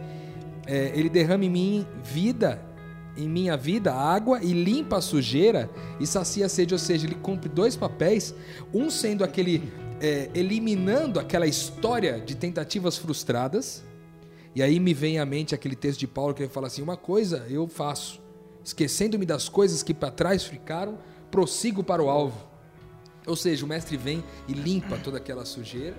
[0.66, 2.60] é, ele derrama em mim vida,
[3.16, 6.74] em minha vida, água, e limpa a sujeira e sacia a sede.
[6.74, 8.34] Ou seja, ele cumpre dois papéis,
[8.74, 13.84] um sendo aquele é, eliminando aquela história de tentativas frustradas,
[14.56, 16.98] e aí me vem à mente aquele texto de Paulo que ele fala assim: uma
[16.98, 18.20] coisa eu faço,
[18.64, 20.98] esquecendo-me das coisas que para trás ficaram,
[21.32, 22.38] prossigo para o alvo.
[23.26, 25.96] Ou seja, o mestre vem e limpa toda aquela sujeira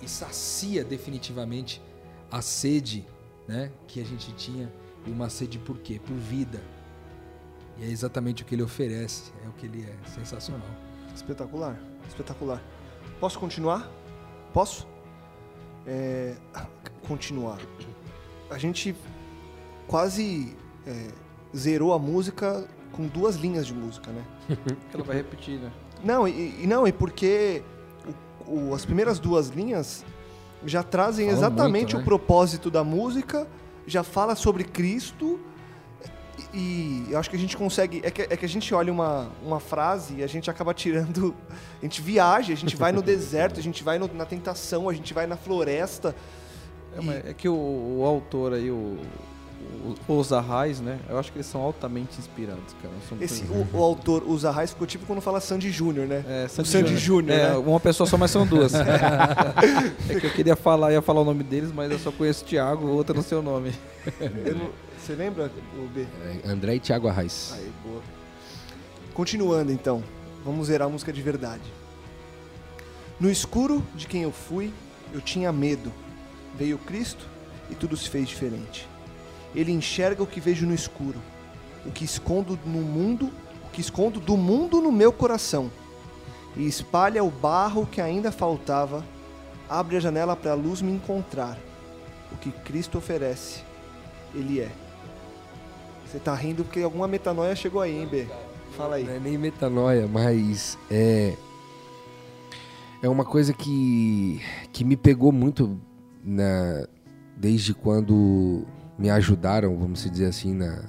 [0.00, 1.82] e sacia definitivamente
[2.30, 3.06] a sede
[3.48, 4.72] né, que a gente tinha.
[5.06, 6.00] E uma sede por quê?
[6.04, 6.60] Por vida.
[7.78, 10.08] E é exatamente o que ele oferece, é o que ele é.
[10.08, 10.68] Sensacional.
[11.14, 12.62] Espetacular, espetacular.
[13.18, 13.90] Posso continuar?
[14.52, 14.86] Posso?
[15.86, 16.36] É,
[17.08, 17.58] continuar.
[18.50, 18.94] A gente
[19.86, 21.08] quase é,
[21.56, 24.24] zerou a música com duas linhas de música, né?
[24.94, 25.70] Ela vai repetir, né?
[26.02, 27.62] Não, e, e não, e porque
[28.46, 30.04] o- o- as primeiras duas linhas
[30.64, 32.02] já trazem Falam exatamente muito, né?
[32.02, 33.46] o propósito da música,
[33.86, 35.38] já fala sobre Cristo,
[36.54, 38.00] e, e eu acho que a gente consegue.
[38.04, 41.34] É que, é que a gente olha uma, uma frase e a gente acaba tirando.
[41.80, 44.92] A gente viaja, a gente vai no deserto, a gente vai no- na tentação, a
[44.92, 46.14] gente vai na floresta.
[46.96, 47.54] É, mas é que o,
[47.98, 48.98] o autor aí, o-
[50.08, 50.98] os arrais, né?
[51.08, 52.94] Eu acho que eles são altamente inspirados, cara.
[53.08, 56.24] São- Esse, o, o autor usa raiz ficou tipo quando fala Sandy Júnior, né?
[56.28, 57.56] É, o Sandy Júnior, É, né?
[57.56, 58.72] uma pessoa só, mas são duas.
[60.08, 62.46] é que eu queria falar, ia falar o nome deles, mas eu só conheço o
[62.48, 63.72] Thiago, o outro eu não sei o nome.
[64.20, 66.06] Não- Você lembra, o B?
[66.44, 67.52] É, André e Thiago Arraes.
[67.56, 68.02] Aí, boa.
[69.14, 70.02] Continuando então,
[70.44, 71.62] vamos zerar a música de verdade.
[73.18, 74.72] No escuro de quem eu fui,
[75.12, 75.92] eu tinha medo.
[76.56, 77.26] Veio Cristo
[77.70, 78.88] e tudo se fez diferente.
[79.54, 81.18] Ele enxerga o que vejo no escuro,
[81.84, 83.30] o que escondo no mundo,
[83.66, 85.70] o que escondo do mundo no meu coração.
[86.56, 89.04] E espalha o barro que ainda faltava,
[89.68, 91.58] abre a janela para a luz me encontrar.
[92.32, 93.62] O que Cristo oferece,
[94.34, 94.70] Ele é.
[96.06, 98.26] Você tá rindo porque alguma metanoia chegou aí, hein, B?
[98.76, 99.04] Fala aí.
[99.04, 101.34] Não é nem metanoia, mas é.
[103.02, 104.40] É uma coisa que,
[104.72, 105.80] que me pegou muito
[106.22, 106.86] na,
[107.36, 108.66] desde quando
[109.00, 110.84] me ajudaram, vamos dizer assim, na,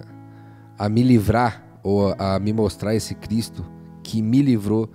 [0.77, 3.65] a me livrar ou a, me mostrar esse Cristo
[4.03, 4.91] que me livrou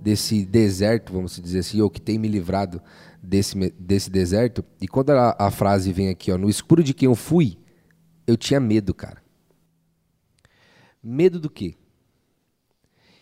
[0.00, 2.80] desse deserto, vamos dizer assim, ou que tem me livrado
[3.22, 4.64] desse, desse deserto.
[4.80, 7.58] E quando a, a frase vem aqui, ó, no escuro de quem eu fui,
[8.26, 9.22] eu tinha medo, cara.
[11.02, 11.74] Medo do quê?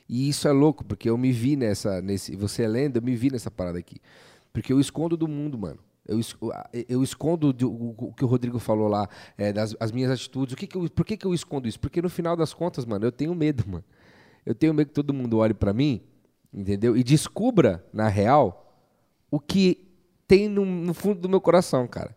[0.08, 2.00] E isso é louco, porque eu me vi nessa.
[2.00, 3.96] Nesse, você lendo, eu me vi nessa parada aqui.
[4.52, 5.80] Porque eu escondo do mundo, mano.
[6.06, 6.20] Eu,
[6.88, 10.52] eu escondo do- o, que o Rodrigo falou lá, é, das as minhas atitudes.
[10.54, 11.78] O que que eu, por que, que eu escondo isso?
[11.78, 13.84] Porque no final das contas, mano, eu tenho medo, mano.
[14.44, 16.02] Eu tenho medo que todo mundo olhe pra mim,
[16.52, 16.96] entendeu?
[16.96, 18.76] E descubra, na real,
[19.30, 19.88] o que
[20.26, 22.16] tem no, no fundo do meu coração, cara.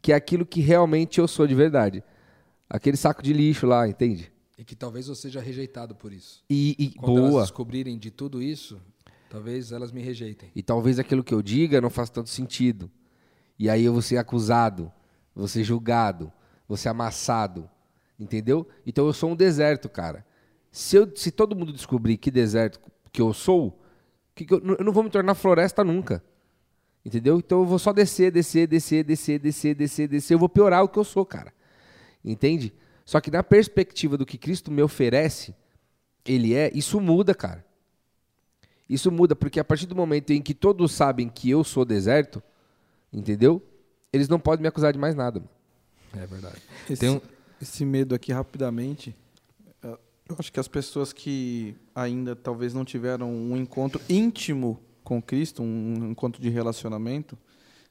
[0.00, 2.04] Que é aquilo que realmente eu sou de verdade.
[2.70, 4.30] Aquele saco de lixo lá, entende?
[4.56, 6.44] E que talvez eu seja rejeitado por isso.
[6.48, 7.28] E, e Quando boa.
[7.30, 8.80] elas descobrirem de tudo isso,
[9.28, 10.50] talvez elas me rejeitem.
[10.54, 12.88] E talvez aquilo que eu diga não faça tanto sentido.
[13.58, 14.92] E aí eu vou ser acusado,
[15.34, 16.32] vou ser julgado,
[16.68, 17.68] vou ser amassado.
[18.18, 18.66] Entendeu?
[18.86, 20.24] Então eu sou um deserto, cara.
[20.70, 22.80] Se, eu- se todo mundo descobrir que deserto
[23.12, 23.78] que eu sou,
[24.34, 26.22] que que eu, eu não vou me tornar floresta nunca.
[27.04, 27.38] Entendeu?
[27.38, 30.34] Então eu vou só descer, descer, descer, descer, descer, descer, descer.
[30.34, 31.52] Eu vou piorar o que eu sou, cara.
[32.24, 32.74] Entende?
[33.04, 35.54] Só que na perspectiva do que Cristo me oferece,
[36.24, 37.64] Ele é, isso muda, cara.
[38.88, 42.42] Isso muda, porque a partir do momento em que todos sabem que eu sou deserto,
[43.12, 43.62] entendeu?
[44.12, 45.42] Eles não podem me acusar de mais nada.
[46.16, 46.56] É verdade.
[46.88, 47.20] Esse, Tem um-
[47.60, 49.14] esse medo aqui, rapidamente,
[49.82, 55.20] eh, eu acho que as pessoas que ainda talvez não tiveram um encontro íntimo com
[55.20, 57.36] Cristo, um encontro de relacionamento,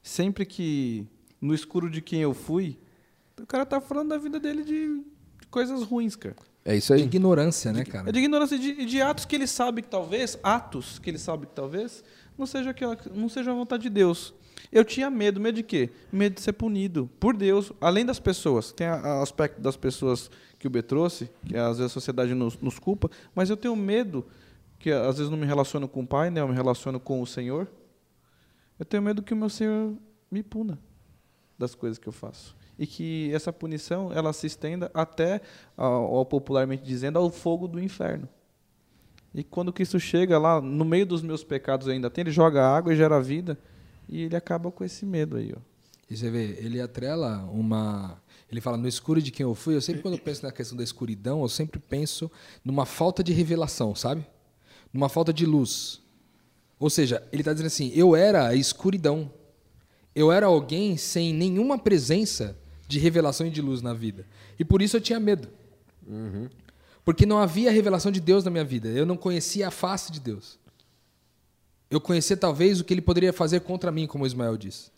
[0.02, 1.06] sempre que
[1.40, 2.78] no escuro de quem eu fui,
[3.40, 5.02] o cara tá falando da vida dele de
[5.38, 6.34] de coisas ruins, cara.
[6.64, 7.06] É isso de aí.
[7.06, 8.08] ignorância, né, cara?
[8.08, 11.46] É de ignorância de, de atos que ele sabe que talvez, atos que ele sabe
[11.46, 12.02] que talvez,
[12.36, 14.34] não seja, aquela, não seja a vontade de Deus.
[14.72, 15.90] Eu tinha medo, medo de quê?
[16.10, 18.72] Medo de ser punido por Deus, além das pessoas.
[18.72, 22.58] Tem o aspecto das pessoas que o B trouxe, que às vezes a sociedade nos,
[22.58, 24.26] nos culpa, mas eu tenho medo,
[24.78, 26.40] que às vezes não me relaciono com o Pai, né?
[26.40, 27.68] eu me relaciono com o Senhor.
[28.78, 29.94] Eu tenho medo que o meu Senhor
[30.30, 30.78] me puna
[31.58, 32.56] das coisas que eu faço.
[32.78, 35.40] E que essa punição ela se estenda até,
[35.76, 38.28] ao, ao popularmente dizendo, ao fogo do inferno.
[39.34, 42.92] E quando Cristo chega lá, no meio dos meus pecados ainda tem, ele joga água
[42.92, 43.58] e gera vida,
[44.08, 45.60] e ele acaba com esse medo aí, ó.
[46.08, 48.20] E você vê, ele atrela uma.
[48.50, 50.78] Ele fala, no escuro de quem eu fui, eu sempre, quando eu penso na questão
[50.78, 52.30] da escuridão, eu sempre penso
[52.64, 54.24] numa falta de revelação, sabe?
[54.92, 56.00] Numa falta de luz.
[56.78, 59.32] Ou seja, ele está dizendo assim: eu era a escuridão.
[60.14, 62.56] Eu era alguém sem nenhuma presença
[62.88, 64.26] de revelação e de luz na vida.
[64.58, 65.48] E por isso eu tinha medo.
[67.04, 68.88] Porque não havia revelação de Deus na minha vida.
[68.88, 70.58] Eu não conhecia a face de Deus.
[71.90, 74.90] Eu conhecia talvez o que ele poderia fazer contra mim, como Ismael disse.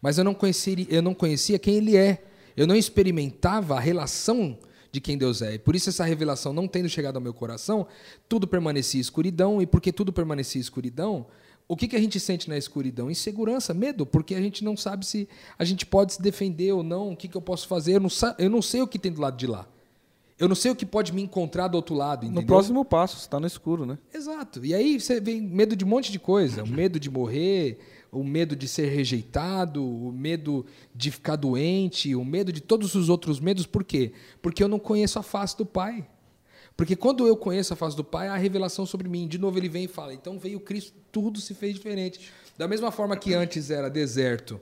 [0.00, 2.22] Mas eu não conhecia, eu não conhecia quem ele é.
[2.56, 4.58] Eu não experimentava a relação
[4.92, 5.54] de quem Deus é.
[5.54, 7.86] E por isso essa revelação não tendo chegado ao meu coração,
[8.28, 9.60] tudo permanecia escuridão.
[9.60, 11.26] E porque tudo permanecia escuridão,
[11.68, 13.10] o que, que a gente sente na escuridão?
[13.10, 15.28] Insegurança, medo, porque a gente não sabe se
[15.58, 17.96] a gente pode se defender ou não, o que, que eu posso fazer.
[17.96, 19.66] Eu não, eu não sei o que tem do lado de lá.
[20.38, 22.42] Eu não sei o que pode me encontrar do outro lado, entendeu?
[22.42, 23.96] No próximo passo, você está no escuro, né?
[24.12, 24.64] Exato.
[24.64, 26.62] E aí você vem medo de um monte de coisa.
[26.62, 27.78] O medo de morrer,
[28.12, 33.08] o medo de ser rejeitado, o medo de ficar doente, o medo de todos os
[33.08, 33.64] outros medos.
[33.66, 34.12] Por quê?
[34.42, 36.06] Porque eu não conheço a face do Pai.
[36.76, 39.26] Porque quando eu conheço a face do Pai, há a revelação sobre mim.
[39.26, 42.30] De novo ele vem e fala, então veio Cristo, tudo se fez diferente.
[42.58, 44.60] Da mesma forma que antes era deserto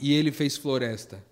[0.00, 1.22] e ele fez floresta.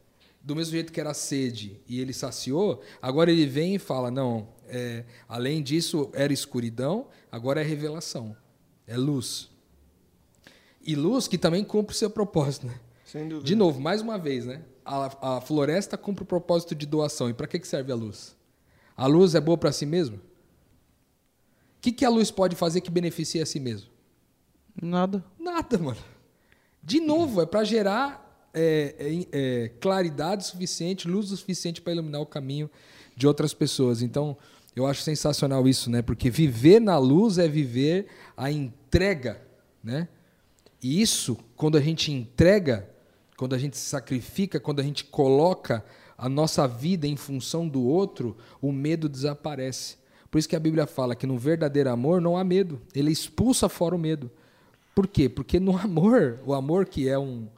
[0.44, 4.46] Do mesmo jeito que era sede e ele saciou, agora ele vem e fala: não,
[4.68, 8.36] é, além disso era escuridão, agora é revelação,
[8.86, 9.50] é luz.
[10.86, 12.66] E luz que também cumpre o seu propósito.
[12.66, 12.78] Né?
[13.06, 13.46] Sem dúvida.
[13.46, 14.62] De novo, mais uma vez, né?
[14.84, 17.30] a, a floresta cumpre o propósito de doação.
[17.30, 18.36] E para que, que serve a luz?
[18.96, 20.16] A luz é boa para si mesmo?
[20.16, 20.20] O
[21.80, 23.90] que, que a luz pode fazer que beneficie a si mesmo?
[24.80, 25.24] Nada.
[25.38, 25.98] Nada, mano.
[26.82, 28.23] De novo, é para gerar
[28.54, 32.70] é, é, é, claridade suficiente, luz suficiente para iluminar o caminho
[33.16, 34.00] de outras pessoas.
[34.00, 34.36] Então,
[34.74, 36.02] eu acho sensacional isso, né?
[36.02, 39.40] Porque viver na luz é viver a entrega,
[39.82, 40.08] né?
[40.82, 42.88] E isso, quando a gente entrega,
[43.36, 45.84] quando a gente se sacrifica, quando a gente coloca
[46.16, 49.96] a nossa vida em função do outro, o medo desaparece.
[50.30, 52.80] Por isso que a Bíblia fala que no verdadeiro amor não há medo.
[52.94, 54.30] Ele expulsa fora o medo.
[54.94, 55.28] Por quê?
[55.28, 57.48] Porque no amor, o amor que é um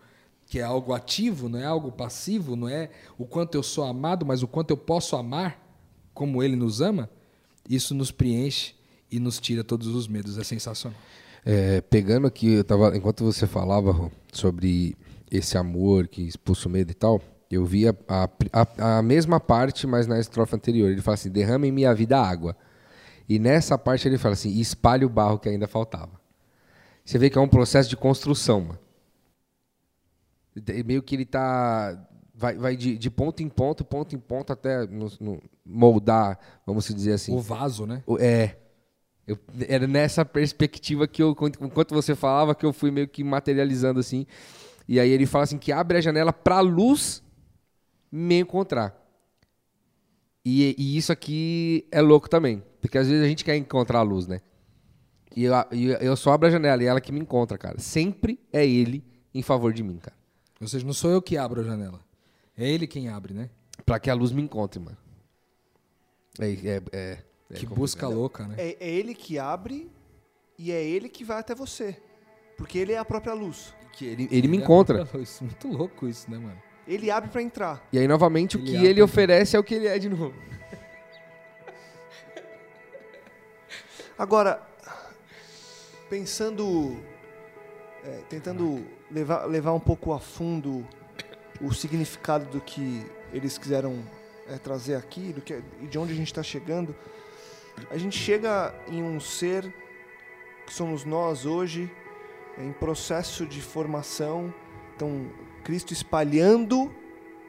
[0.46, 4.24] que é algo ativo, não é algo passivo, não é o quanto eu sou amado,
[4.24, 5.60] mas o quanto eu posso amar
[6.14, 7.10] como ele nos ama,
[7.68, 8.74] isso nos preenche
[9.10, 10.38] e nos tira todos os medos.
[10.38, 10.98] É sensacional.
[11.44, 14.96] É, pegando aqui, eu tava, enquanto você falava sobre
[15.30, 19.86] esse amor que expulsa o medo e tal, eu vi a, a, a, mesma parte,
[19.86, 20.90] mas na estrofe anterior.
[20.90, 22.56] Ele fala assim: derrama em minha vida água.
[23.28, 26.20] E nessa parte ele fala assim: espalhe o barro que ainda faltava.
[27.04, 28.85] Você vê que é um processo de construção, mano.
[30.84, 31.98] Meio que ele tá.
[32.34, 36.86] Vai, vai de, de ponto em ponto, ponto em ponto, até no, no moldar, vamos
[36.86, 37.34] dizer assim.
[37.34, 38.02] O vaso, né?
[38.06, 38.58] O, é.
[39.26, 39.38] Eu,
[39.68, 44.24] era nessa perspectiva que eu, enquanto você falava, que eu fui meio que materializando assim.
[44.86, 47.22] E aí ele fala assim que abre a janela para a luz
[48.10, 48.94] me encontrar.
[50.44, 54.02] E, e, isso aqui é louco também, porque às vezes a gente quer encontrar a
[54.02, 54.40] luz, né?
[55.34, 55.54] E eu,
[56.00, 57.80] eu só abro a janela e ela que me encontra, cara.
[57.80, 60.16] Sempre é ele em favor de mim, cara.
[60.60, 62.00] Ou seja, não sou eu que abro a janela.
[62.56, 63.50] É ele quem abre, né?
[63.84, 64.96] Pra que a luz me encontre, mano.
[66.38, 67.18] É, é, é,
[67.50, 68.54] é que busca louca, né?
[68.58, 69.90] É, é, ele que abre
[70.58, 72.00] e é ele que vai até você.
[72.56, 73.74] Porque ele é a própria luz.
[73.92, 75.06] Que ele, ele me encontra.
[75.40, 76.60] Muito louco isso, né, mano?
[76.86, 77.86] Ele abre para entrar.
[77.92, 80.34] E aí, novamente, ele o que ele oferece é o que ele é de novo.
[84.18, 84.62] Agora,
[86.08, 86.96] pensando,
[88.06, 90.86] é, tentando levar, levar um pouco a fundo
[91.60, 93.98] o significado do que eles quiseram
[94.46, 96.94] é, trazer aqui do que, e de onde a gente está chegando,
[97.90, 99.74] a gente chega em um ser
[100.64, 101.90] que somos nós hoje,
[102.56, 104.54] em processo de formação,
[104.94, 105.30] então
[105.64, 106.94] Cristo espalhando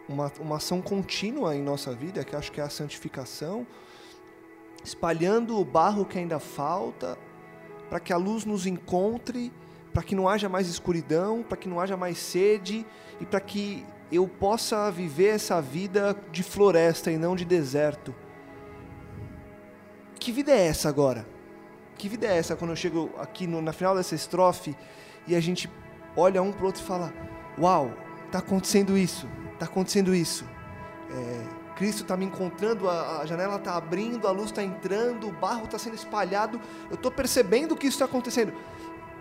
[0.09, 3.65] uma, uma ação contínua em nossa vida, que acho que é a santificação,
[4.83, 7.17] espalhando o barro que ainda falta,
[7.89, 9.51] para que a luz nos encontre,
[9.97, 12.85] para que não haja mais escuridão, para que não haja mais sede
[13.19, 18.13] e para que eu possa viver essa vida de floresta e não de deserto.
[20.19, 21.27] Que vida é essa agora?
[21.97, 24.77] Que vida é essa quando eu chego aqui no, na final dessa estrofe
[25.25, 25.67] e a gente
[26.15, 27.11] olha um para outro e fala:
[27.57, 27.91] Uau,
[28.27, 30.45] está acontecendo isso, está acontecendo isso.
[31.09, 35.31] É, Cristo está me encontrando, a, a janela está abrindo, a luz está entrando, o
[35.31, 38.53] barro está sendo espalhado, eu estou percebendo que isso está acontecendo.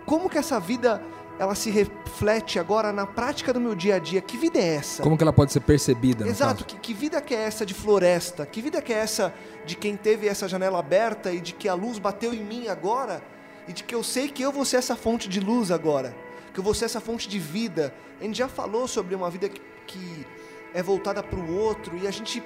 [0.06, 1.02] Como que essa vida
[1.38, 4.22] ela se reflete agora na prática do meu dia a dia?
[4.22, 5.02] Que vida é essa?
[5.02, 6.26] Como que ela pode ser percebida?
[6.26, 8.46] Exato, que, que, vida que é essa de floresta?
[8.46, 9.34] Que vida que é essa
[9.66, 13.20] de quem teve essa janela aberta e de que a luz bateu em mim agora?
[13.66, 16.16] E de que eu sei que eu vou ser essa fonte de luz agora?
[16.54, 17.92] Que eu vou ser essa fonte de vida?
[18.20, 20.26] A gente já falou sobre uma vida que, que
[20.72, 22.40] é voltada para o outro e a gente,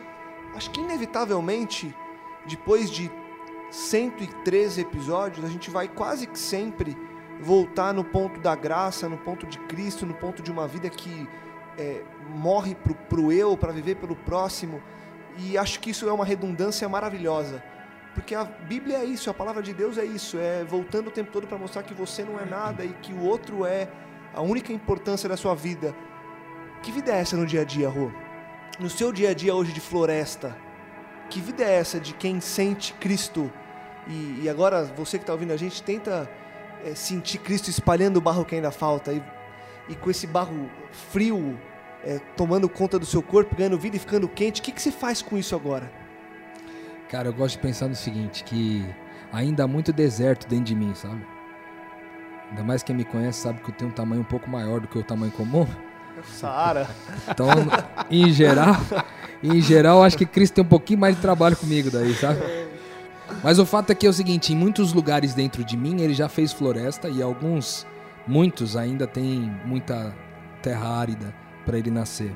[0.55, 1.95] acho que inevitavelmente,
[2.47, 3.11] depois de
[3.71, 6.97] 113 episódios, a gente vai quase que sempre
[7.41, 11.29] voltar no ponto da graça, no ponto de Cristo, no ponto de uma vida que
[11.79, 14.83] é, morre para o eu, para viver pelo próximo.
[15.39, 17.63] E acho que isso é uma redundância maravilhosa.
[18.15, 21.31] Porque a Bíblia é isso, a palavra de Deus é isso, é voltando o tempo
[21.31, 23.89] todo para mostrar que você não é nada e que o outro é
[24.35, 25.95] a única importância da sua vida.
[26.83, 28.11] Que vida é essa no dia a dia, Rô?
[28.79, 30.57] No seu dia a dia hoje de floresta,
[31.29, 33.51] que vida é essa de quem sente Cristo?
[34.09, 36.29] E, e agora você que está ouvindo a gente, tenta
[36.85, 39.23] é, sentir Cristo espalhando o barro que ainda falta e,
[39.89, 41.59] e com esse barro frio
[42.05, 44.61] é, tomando conta do seu corpo, ganhando vida e ficando quente.
[44.61, 45.91] O que, que você faz com isso agora?
[47.09, 48.87] Cara, eu gosto de pensar no seguinte, que
[49.33, 51.21] ainda há muito deserto dentro de mim, sabe?
[52.51, 54.89] Ainda mais quem me conhece sabe que eu tenho um tamanho um pouco maior do
[54.89, 55.67] que o tamanho comum.
[56.25, 56.89] Saara.
[57.29, 57.49] Então,
[58.11, 58.77] em geral,
[59.43, 62.41] em geral, acho que Cristo tem um pouquinho mais de trabalho comigo daí, sabe?
[63.43, 66.15] Mas o fato é que é o seguinte, em muitos lugares dentro de mim ele
[66.15, 67.87] já fez floresta e alguns,
[68.27, 70.15] muitos ainda tem muita
[70.63, 72.35] terra árida para ele nascer.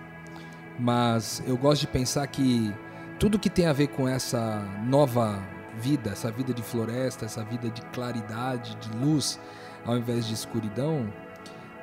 [0.78, 2.72] Mas eu gosto de pensar que
[3.18, 5.40] tudo que tem a ver com essa nova
[5.78, 9.38] vida, essa vida de floresta, essa vida de claridade, de luz,
[9.84, 11.12] ao invés de escuridão,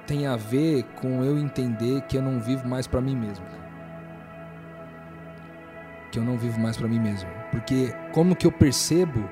[0.07, 3.45] tem a ver com eu entender que eu não vivo mais para mim mesmo.
[6.12, 7.30] Que eu não vivo mais para mim mesmo.
[7.49, 9.30] Porque como que eu percebo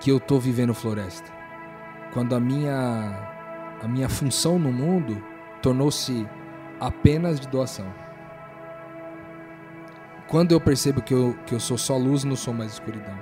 [0.00, 1.30] que eu tô vivendo floresta?
[2.12, 3.28] Quando a minha
[3.82, 5.20] a minha função no mundo
[5.60, 6.26] tornou-se
[6.78, 7.92] apenas de doação.
[10.28, 13.18] Quando eu percebo que eu, que eu sou só luz, não sou mais escuridão.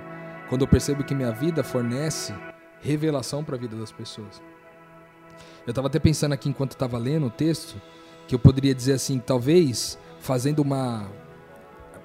[0.47, 2.33] Quando eu percebo que minha vida fornece
[2.79, 4.41] revelação para a vida das pessoas.
[5.65, 7.81] Eu estava até pensando aqui enquanto estava lendo o texto,
[8.27, 11.07] que eu poderia dizer assim, talvez fazendo uma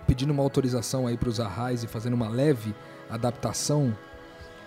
[0.07, 2.75] pedindo uma autorização aí para os arrais e fazendo uma leve
[3.11, 3.97] adaptação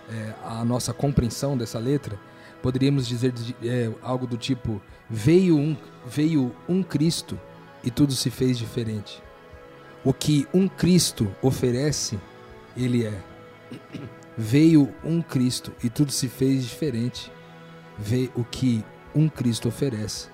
[0.08, 2.18] é, à nossa compreensão dessa letra,
[2.62, 3.32] poderíamos dizer
[3.62, 5.76] é, algo do tipo: veio um,
[6.06, 7.38] veio um Cristo
[7.82, 9.22] e tudo se fez diferente.
[10.04, 12.18] O que um Cristo oferece,
[12.76, 13.22] ele é.
[14.36, 17.30] Veio um Cristo e tudo se fez diferente.
[17.98, 18.82] Vê o que
[19.14, 20.28] um Cristo oferece,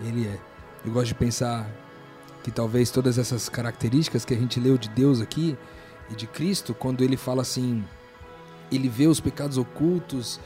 [0.00, 0.38] ele é.
[0.84, 1.68] Eu gosto de pensar
[2.44, 5.56] que talvez todas essas características que a gente leu de Deus aqui
[6.10, 7.82] e de Cristo, quando ele fala assim,
[8.70, 10.38] ele vê os pecados ocultos,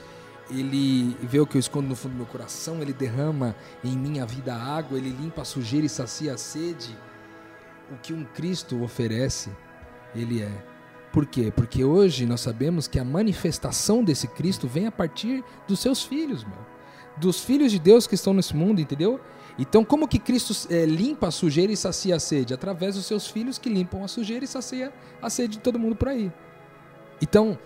[0.49, 4.25] ele vê o que eu escondo no fundo do meu coração, ele derrama em minha
[4.25, 6.97] vida água, ele limpa a sujeira e sacia a sede.
[7.91, 9.51] O que um Cristo oferece,
[10.15, 10.65] ele é.
[11.13, 11.53] Por quê?
[11.55, 16.45] Porque hoje nós sabemos que a manifestação desse Cristo vem a partir dos seus filhos,
[16.45, 16.79] meu.
[17.17, 19.21] Dos filhos de Deus que estão nesse mundo, entendeu?
[19.59, 22.55] Então, como que Cristo é, limpa a sujeira e sacia a sede?
[22.55, 25.97] Através dos seus filhos que limpam a sujeira e sacia a sede de todo mundo
[25.97, 26.33] por aí.
[27.21, 27.59] Então,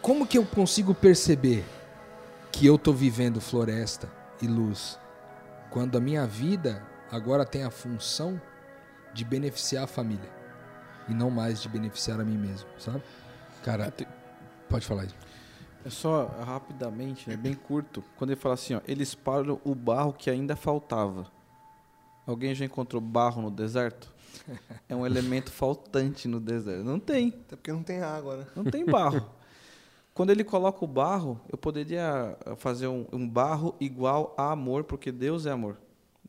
[0.00, 1.64] como que eu consigo perceber
[2.50, 4.10] que eu estou vivendo floresta
[4.40, 4.98] e luz
[5.70, 8.40] quando a minha vida agora tem a função
[9.12, 10.30] de beneficiar a família
[11.08, 13.02] e não mais de beneficiar a mim mesmo, sabe?
[13.62, 13.92] Cara,
[14.68, 15.08] pode falar aí.
[15.84, 18.04] É só rapidamente, é bem curto.
[18.16, 21.26] Quando ele fala assim, ó, eles param o barro que ainda faltava.
[22.26, 24.12] Alguém já encontrou barro no deserto?
[24.88, 26.84] É um elemento faltante no deserto.
[26.84, 27.28] Não tem.
[27.28, 28.46] Até porque não tem água, né?
[28.54, 29.26] Não tem barro.
[30.14, 35.10] Quando ele coloca o barro, eu poderia fazer um, um, barro igual a amor, porque
[35.10, 35.78] Deus é amor.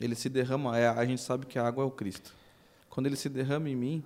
[0.00, 2.34] Ele se derrama, é, a gente sabe que a água é o Cristo.
[2.88, 4.04] Quando ele se derrama em mim,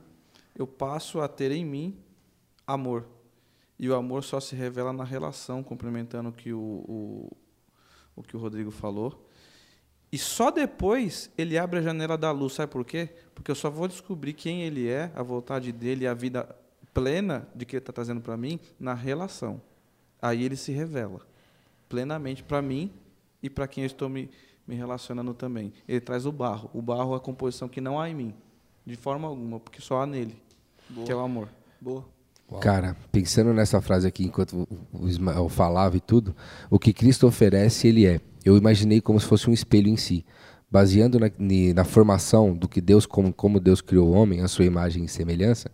[0.57, 1.97] eu passo a ter em mim
[2.67, 3.07] amor.
[3.79, 7.37] E o amor só se revela na relação, complementando o que o, o,
[8.17, 9.27] o que o Rodrigo falou.
[10.11, 12.55] E só depois ele abre a janela da luz.
[12.55, 13.11] Sabe por quê?
[13.35, 16.57] Porque eu só vou descobrir quem ele é, a vontade dele, a vida
[16.93, 19.61] plena de que ele está trazendo para mim na relação.
[20.21, 21.21] Aí ele se revela
[21.89, 22.93] plenamente para mim
[23.43, 24.31] e para quem eu estou me,
[24.67, 25.73] me relacionando também.
[25.87, 26.71] Ele traz o barro.
[26.73, 28.35] O barro é a composição que não há em mim,
[28.85, 30.41] de forma alguma, porque só há nele,
[30.89, 31.07] Boa.
[31.07, 31.49] que é o amor.
[31.81, 32.05] Boa.
[32.51, 32.61] Uau.
[32.61, 36.35] Cara, pensando nessa frase aqui, enquanto o Ismael falava e tudo,
[36.71, 38.21] o que Cristo oferece, ele é.
[38.45, 40.25] Eu imaginei como se fosse um espelho em si.
[40.71, 41.31] Baseando na,
[41.75, 45.09] na formação do que Deus, como, como Deus criou o homem, a sua imagem e
[45.09, 45.71] semelhança.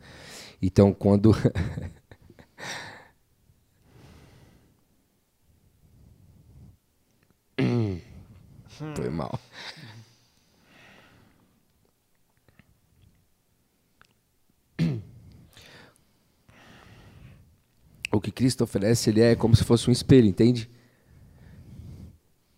[0.60, 1.32] Então, quando.
[8.96, 9.38] Foi mal.
[18.14, 20.70] O que Cristo oferece, ele é como se fosse um espelho, entende?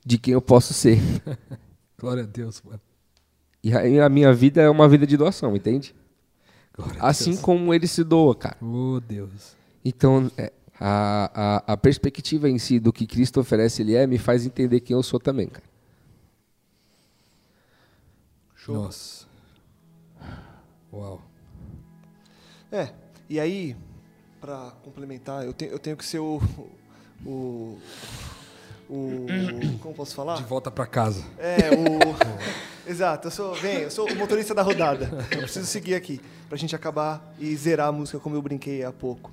[0.05, 0.99] De quem eu posso ser.
[1.99, 2.81] Glória a Deus, mano.
[3.63, 5.95] E a, a minha vida é uma vida de doação, entende?
[7.01, 7.41] assim Deus.
[7.41, 8.57] como ele se doa, cara.
[8.61, 9.57] Oh, Deus.
[9.85, 14.19] Então, é, a, a, a perspectiva em si do que Cristo oferece, ele é, me
[14.19, 15.65] faz entender quem eu sou também, cara.
[18.55, 18.75] Show.
[18.75, 19.27] Nossa.
[20.93, 21.23] Uau.
[22.71, 22.93] É,
[23.29, 23.77] e aí,
[24.41, 26.41] para complementar, eu tenho, eu tenho que ser o,
[27.25, 27.79] o,
[28.89, 29.27] o,
[29.81, 30.37] como posso falar?
[30.37, 31.25] De volta para casa.
[31.39, 35.11] É, o Exato, eu sou, vem, eu sou o motorista da rodada.
[35.33, 38.85] Eu preciso seguir aqui para a gente acabar e zerar a música como eu brinquei
[38.85, 39.33] há pouco.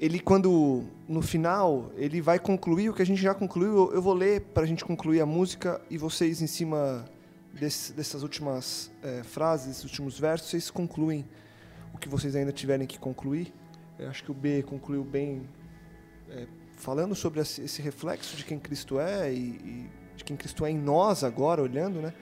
[0.00, 3.92] Ele quando no final, ele vai concluir o que a gente já concluiu.
[3.92, 7.04] Eu vou ler para a gente concluir a música e vocês em cima
[7.52, 11.24] desse, dessas últimas é, frases, últimos versos, vocês concluem
[11.94, 13.54] o que vocês ainda tiverem que concluir.
[13.98, 15.48] Eu acho que o B concluiu bem,
[16.28, 20.70] é, falando sobre esse reflexo de quem Cristo é e, e, de quem Cristo é
[20.70, 22.12] em nós agora, olhando, né?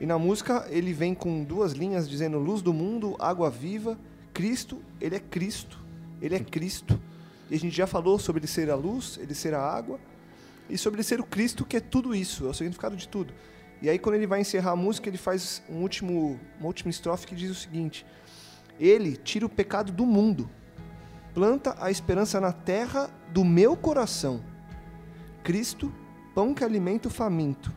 [0.00, 3.98] E na música ele vem com duas linhas dizendo luz do mundo, água viva,
[4.32, 5.78] Cristo, ele é Cristo,
[6.22, 6.98] ele é Cristo.
[7.50, 9.98] E a gente já falou sobre ele ser a luz, ele ser a água,
[10.70, 13.34] e sobre ele ser o Cristo, que é tudo isso, é o significado de tudo.
[13.82, 17.26] E aí quando ele vai encerrar a música, ele faz um último, uma última estrofe
[17.26, 18.06] que diz o seguinte:
[18.80, 20.48] ele tira o pecado do mundo,
[21.34, 24.42] planta a esperança na terra do meu coração.
[25.44, 25.92] Cristo,
[26.34, 27.72] pão que alimenta o faminto,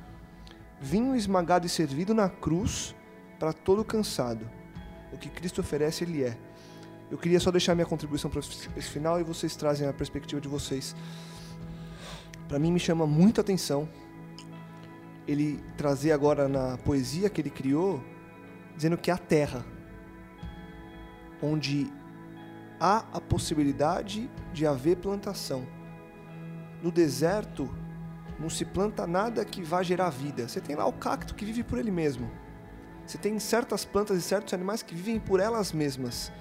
[0.79, 2.95] vinho esmagado e servido na cruz
[3.37, 4.49] para todo cansado.
[5.11, 6.37] O que Cristo oferece, Ele é.
[7.11, 10.47] Eu queria só deixar minha contribuição para esse final e vocês trazem a perspectiva de
[10.47, 10.95] vocês.
[12.47, 13.87] Para mim, me chama muita atenção
[15.27, 18.03] ele trazer agora na poesia que ele criou,
[18.75, 19.65] dizendo que a terra,
[21.43, 21.91] onde
[22.79, 25.67] há a possibilidade de haver plantação.
[26.81, 27.69] No deserto,
[28.39, 30.47] não se planta nada que vá gerar vida.
[30.47, 32.31] Você tem lá o cacto que vive por ele mesmo.
[33.05, 36.31] Você tem certas plantas e certos animais que vivem por elas mesmas.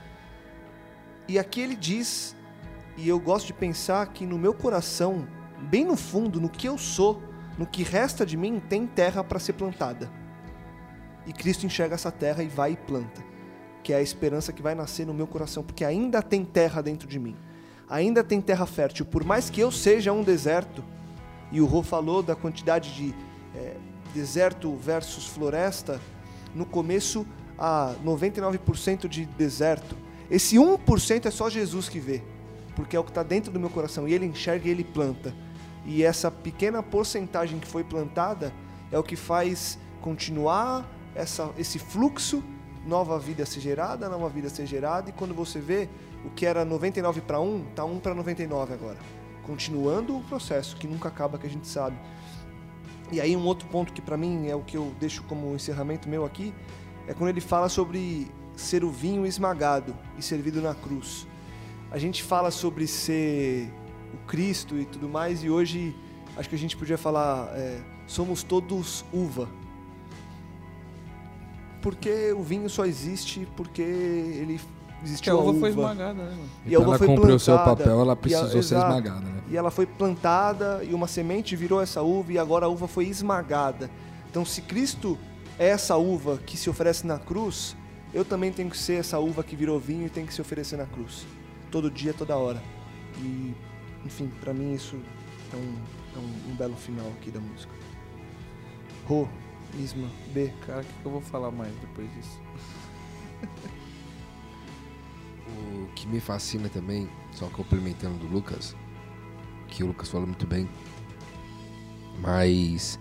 [1.29, 2.37] E aqui ele diz,
[2.97, 5.27] e eu gosto de pensar que no meu coração,
[5.71, 7.23] bem no fundo, no que eu sou,
[7.59, 10.11] no que resta de mim, tem terra para ser plantada.
[11.27, 13.23] E Cristo enxerga essa terra e vai e planta,
[13.83, 17.09] que é a esperança que vai nascer no meu coração, porque ainda tem terra dentro
[17.09, 17.37] de mim.
[17.89, 20.83] Ainda tem terra fértil, por mais que eu seja um deserto,
[21.51, 23.15] e o Rô falou da quantidade de
[23.55, 23.77] é,
[24.15, 26.01] deserto versus floresta,
[26.55, 27.27] no começo
[27.59, 29.97] a 99% de deserto.
[30.31, 32.23] Esse 1% é só Jesus que vê,
[32.75, 35.35] porque é o que está dentro do meu coração, e ele enxerga e ele planta.
[35.85, 38.53] E essa pequena porcentagem que foi plantada
[38.91, 42.43] é o que faz continuar essa, esse fluxo,
[42.87, 45.89] nova vida ser gerada, nova vida ser gerada, e quando você vê
[46.25, 48.99] o que era 99 para 1, está 1 para 99 agora.
[49.45, 51.97] Continuando o processo, que nunca acaba, que a gente sabe.
[53.11, 56.09] E aí um outro ponto que para mim é o que eu deixo como encerramento
[56.09, 56.55] meu aqui,
[57.07, 61.27] é quando ele fala sobre ser o vinho esmagado e servido na cruz.
[61.91, 63.69] A gente fala sobre ser
[64.15, 65.95] o Cristo e tudo mais, e hoje
[66.37, 69.49] acho que a gente podia falar, é, somos todos uva.
[71.83, 74.59] Porque o vinho só existe porque ele
[75.03, 76.49] existiu a uva, a uva foi esmagada, né, mano?
[76.65, 78.59] E a uva ela foi cumprir o seu plantada, papel, ela e a- precisou ser
[78.59, 78.87] exato.
[78.89, 79.43] esmagada, né?
[79.51, 83.07] E ela foi plantada e uma semente virou essa uva e agora a uva foi
[83.09, 83.91] esmagada.
[84.31, 85.19] Então, se Cristo
[85.59, 87.77] é essa uva que se oferece na cruz,
[88.15, 90.77] eu também tenho que ser essa uva que virou vinho e tem que se oferecer
[90.77, 91.27] na cruz.
[91.71, 92.63] Todo dia, toda hora.
[93.19, 93.55] E,
[94.07, 94.97] enfim, pra mim isso
[95.53, 95.75] é um,
[96.17, 97.73] é um, um belo final aqui da música.
[99.07, 99.27] Rô,
[99.79, 100.53] Isma, B.
[100.67, 102.41] Cara, o que, que eu vou falar mais depois disso?
[105.49, 108.77] O que me fascina também, só complementando do Lucas,
[109.69, 110.69] que o Lucas falou muito bem,
[112.21, 112.99] mas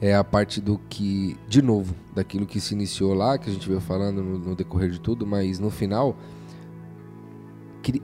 [0.00, 3.66] é a parte do que, de novo, daquilo que se iniciou lá, que a gente
[3.66, 6.16] veio falando no, no decorrer de tudo, mas no final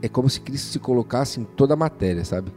[0.01, 2.51] é como se Cristo se colocasse em toda a matéria, sabe?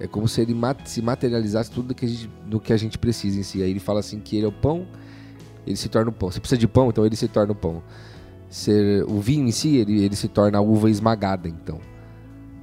[0.00, 2.98] É como se ele se materializasse tudo do que, a gente, do que a gente
[2.98, 3.62] precisa em si.
[3.62, 4.88] Aí ele fala assim que ele é o pão,
[5.66, 6.30] ele se torna o pão.
[6.30, 7.82] Você precisa de pão, então ele se torna o pão
[8.50, 11.80] ser o vinho em si, ele, ele se torna a uva esmagada, então.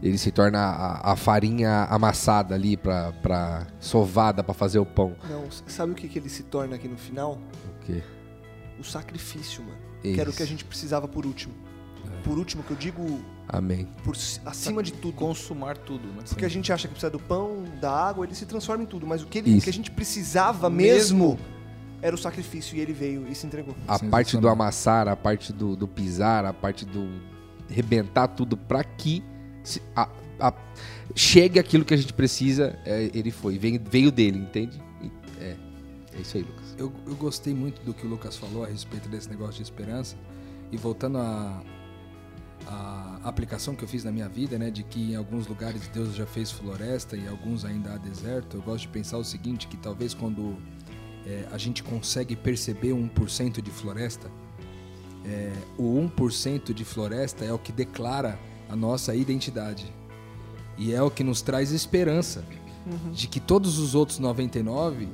[0.03, 5.15] Ele se torna a, a farinha amassada ali pra, pra sovada pra fazer o pão.
[5.27, 7.39] Não, sabe o que, que ele se torna aqui no final?
[7.65, 8.03] O quê?
[8.77, 9.77] O sacrifício, mano.
[10.03, 11.53] Que era o que a gente precisava por último.
[12.28, 13.88] Por último, que eu digo Amém.
[14.03, 14.15] por
[14.45, 15.13] acima de tudo.
[15.13, 16.23] Consumar tudo, né?
[16.28, 19.07] Porque a gente acha que precisa do pão, da água, ele se transforma em tudo.
[19.07, 21.39] Mas o que, ele, que a gente precisava mesmo,
[22.01, 22.75] era o sacrifício.
[22.75, 23.73] E ele veio e se entregou.
[23.88, 27.07] A parte do amassar, a parte do, do pisar, a parte do
[27.69, 29.23] rebentar tudo pra que
[29.63, 30.09] se- a-
[30.39, 30.53] a-
[31.15, 33.57] chegue aquilo que a gente precisa, é, ele foi.
[33.57, 34.82] Veio, veio dele, entende?
[35.39, 35.55] É,
[36.13, 36.75] é isso aí, Lucas.
[36.78, 40.15] Eu, eu gostei muito do que o Lucas falou a respeito desse negócio de esperança.
[40.69, 41.61] E voltando à
[42.68, 44.70] a, aplicação que eu fiz na minha vida, né?
[44.70, 48.57] De que em alguns lugares Deus já fez floresta e em alguns ainda há deserto.
[48.57, 50.57] Eu gosto de pensar o seguinte, que talvez quando
[51.26, 54.30] é, a gente consegue perceber 1% de floresta,
[55.26, 55.84] é, o
[56.18, 58.39] 1% de floresta é o que declara
[58.70, 59.86] a nossa identidade.
[60.78, 62.43] E é o que nos traz esperança
[63.11, 65.09] de que todos os outros 99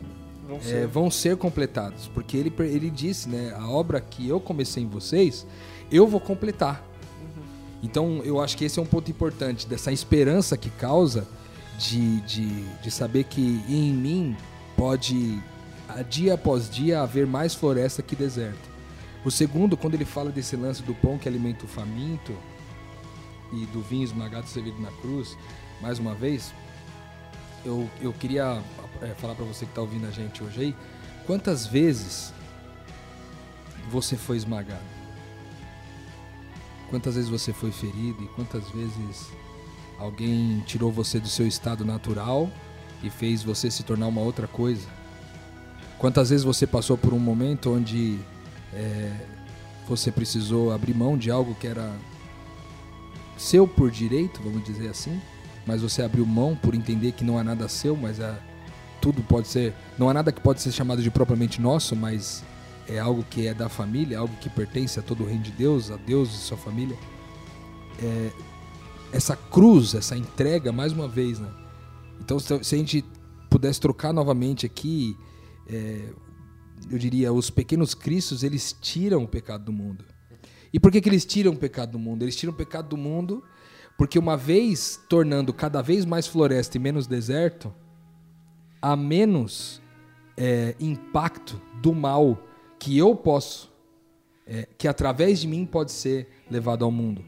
[0.48, 0.88] Vão é, ser.
[0.88, 2.08] vão ser completados.
[2.14, 3.54] Porque ele, ele disse, né?
[3.58, 5.48] A obra que eu comecei em vocês,
[5.92, 6.86] eu vou completar.
[7.84, 11.28] Então, eu acho que esse é um ponto importante, dessa esperança que causa
[11.78, 14.38] de, de, de saber que em mim
[14.78, 15.44] pode,
[16.10, 18.72] dia após dia, haver mais floresta que deserto.
[19.26, 22.34] O segundo, quando ele fala desse lance do pão que alimenta o faminto
[23.52, 25.38] e do vinho esmagado servido na cruz,
[25.82, 26.54] mais uma vez,
[27.66, 28.62] eu, eu queria
[29.02, 30.76] é, falar para você que está ouvindo a gente hoje aí,
[31.26, 32.34] quantas vezes
[33.90, 34.93] você foi esmagado?
[36.94, 39.28] Quantas vezes você foi ferido e quantas vezes
[39.98, 42.48] alguém tirou você do seu estado natural
[43.02, 44.88] e fez você se tornar uma outra coisa?
[45.98, 48.20] Quantas vezes você passou por um momento onde
[48.72, 49.12] é,
[49.90, 51.92] você precisou abrir mão de algo que era
[53.38, 55.20] seu por direito, vamos dizer assim,
[55.66, 58.38] mas você abriu mão por entender que não há nada seu, mas é,
[59.02, 62.44] tudo pode ser, não há nada que pode ser chamado de propriamente nosso, mas
[62.88, 65.92] é algo que é da família, algo que pertence a todo o reino de Deus,
[65.92, 66.98] a Deus e sua família.
[68.02, 68.32] É,
[69.12, 71.50] essa cruz, essa entrega, mais uma vez, né?
[72.20, 73.04] Então, se a gente
[73.50, 75.16] pudesse trocar novamente aqui,
[75.68, 76.10] é,
[76.90, 80.06] eu diria, os pequenos cristos, eles tiram o pecado do mundo.
[80.74, 82.24] E por que, que eles tiram o pecado do mundo?
[82.24, 83.44] Eles tiram o pecado do mundo
[83.98, 87.74] porque uma vez tornando cada vez mais floresta e menos deserto,
[88.82, 89.82] há menos
[90.36, 92.42] é, impacto do mal
[92.84, 93.72] que eu posso,
[94.46, 97.24] é, que através de mim pode ser levado ao mundo.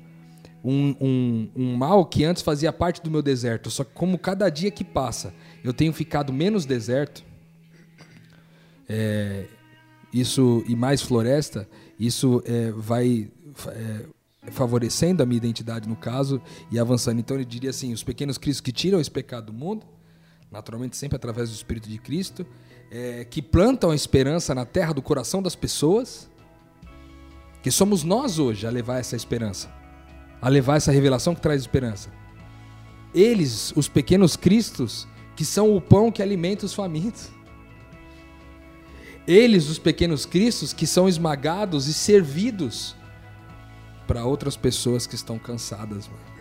[0.61, 4.49] Um, um, um, mal que antes fazia parte do meu deserto, só que como cada
[4.49, 5.33] dia que passa
[5.63, 7.23] eu tenho ficado menos deserto,
[8.89, 9.45] é,
[10.11, 13.31] isso e mais floresta, isso é, vai
[13.67, 17.19] é, favorecendo a minha identidade no caso e avançando.
[17.19, 19.85] Então ele diria assim: os pequenos cristos que tiram esse pecado do mundo,
[20.51, 22.45] naturalmente sempre através do Espírito de Cristo,
[22.95, 26.29] é, que plantam a esperança na terra do coração das pessoas,
[27.61, 29.69] que somos nós hoje a levar essa esperança,
[30.41, 32.09] a levar essa revelação que traz esperança.
[33.13, 37.29] Eles, os pequenos cristos, que são o pão que alimenta os famintos.
[39.27, 42.95] Eles, os pequenos cristos, que são esmagados e servidos
[44.07, 46.07] para outras pessoas que estão cansadas.
[46.07, 46.35] Mano.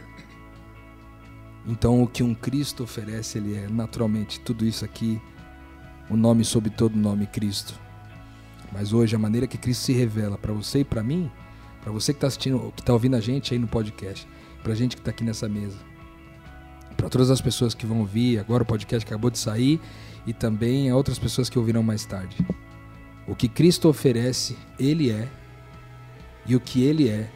[1.66, 5.20] Então, o que um Cristo oferece, ele é naturalmente tudo isso aqui,
[6.08, 7.78] o nome sobre todo nome Cristo.
[8.72, 11.30] Mas hoje, a maneira que Cristo se revela para você e para mim,
[11.82, 14.26] para você que está assistindo, que está ouvindo a gente aí no podcast,
[14.62, 15.76] para a gente que está aqui nessa mesa,
[16.96, 19.80] para todas as pessoas que vão ouvir, agora o podcast acabou de sair,
[20.26, 22.36] e também a outras pessoas que ouvirão mais tarde.
[23.26, 25.28] O que Cristo oferece, Ele é,
[26.46, 27.30] e o que Ele é,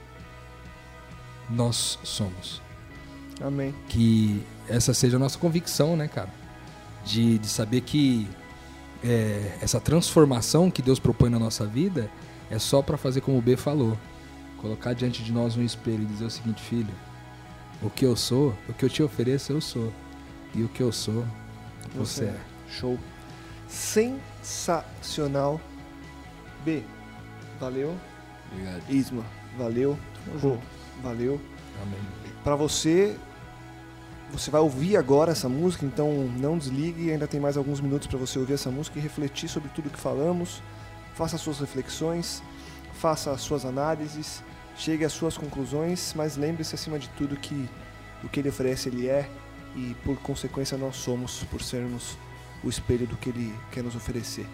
[1.48, 2.60] nós somos.
[3.40, 3.74] Amém.
[3.88, 6.32] Que essa seja a nossa convicção, né, cara?
[7.04, 8.28] De, de saber que
[9.04, 12.10] é, essa transformação que Deus propõe na nossa vida
[12.50, 13.96] é só para fazer como o B falou.
[14.58, 16.92] Colocar diante de nós um espelho e dizer o seguinte, filho,
[17.80, 19.92] o que eu sou, o que eu te ofereço, eu sou.
[20.54, 21.24] E o que eu sou,
[21.94, 22.40] você, você é.
[22.68, 22.98] Show.
[23.68, 25.60] Sensacional.
[26.64, 26.82] B,
[27.60, 27.94] valeu.
[28.50, 28.82] Obrigado.
[28.88, 29.24] Isma,
[29.56, 29.98] valeu.
[30.42, 30.56] Rô,
[31.02, 31.40] valeu.
[31.82, 31.98] Amém.
[32.42, 33.16] Para você,
[34.30, 38.18] você vai ouvir agora essa música, então não desligue, ainda tem mais alguns minutos para
[38.18, 40.62] você ouvir essa música e refletir sobre tudo que falamos.
[41.14, 42.42] Faça as suas reflexões,
[42.94, 44.42] faça as suas análises,
[44.76, 47.68] chegue às suas conclusões, mas lembre-se acima de tudo que
[48.22, 49.28] o que ele oferece ele é
[49.74, 52.16] e por consequência nós somos por sermos
[52.62, 54.46] o espelho do que ele quer nos oferecer.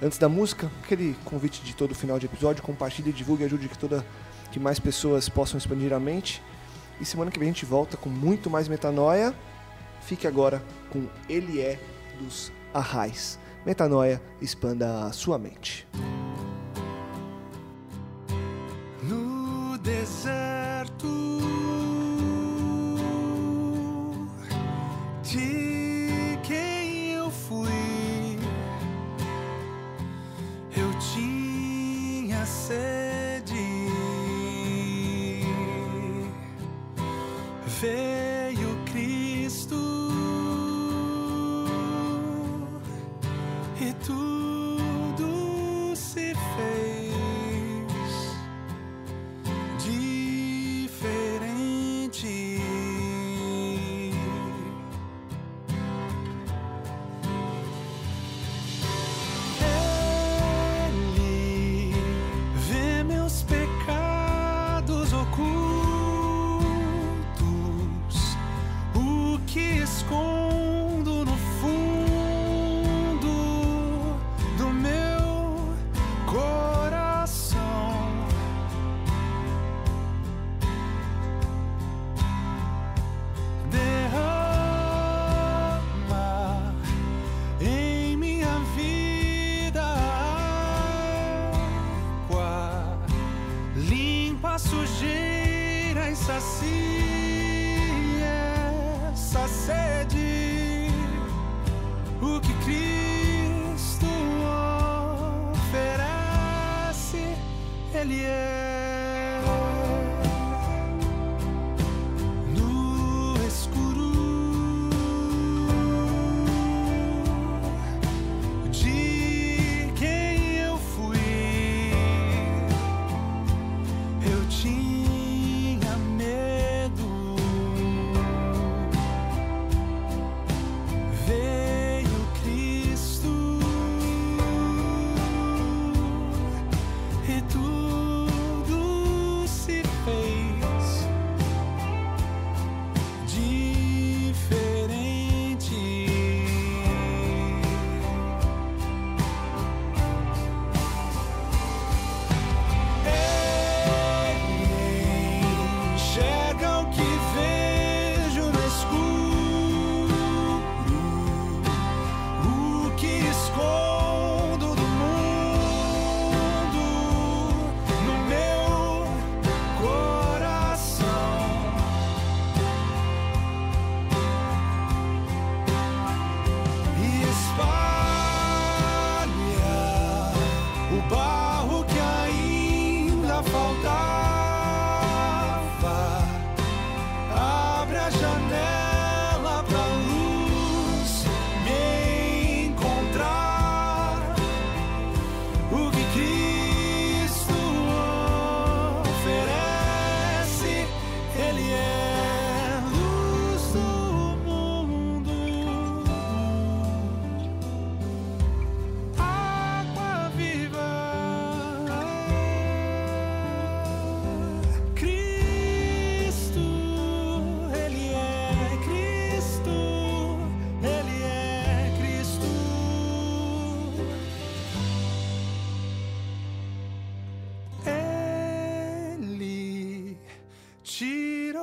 [0.00, 4.04] Antes da música, aquele convite de todo final de episódio, compartilhe, divulgue, ajude que toda
[4.50, 6.42] que mais pessoas possam expandir a mente.
[7.00, 9.34] E semana que vem a gente volta com muito mais metanoia.
[10.02, 11.78] Fique agora com Ele é
[12.18, 13.38] dos Arrais.
[13.64, 15.86] Metanoia, expanda a sua mente.
[19.02, 20.41] No deserto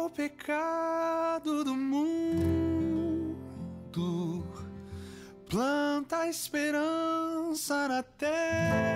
[0.10, 3.38] o pecado do mundo,
[5.48, 8.89] planta a esperança na terra.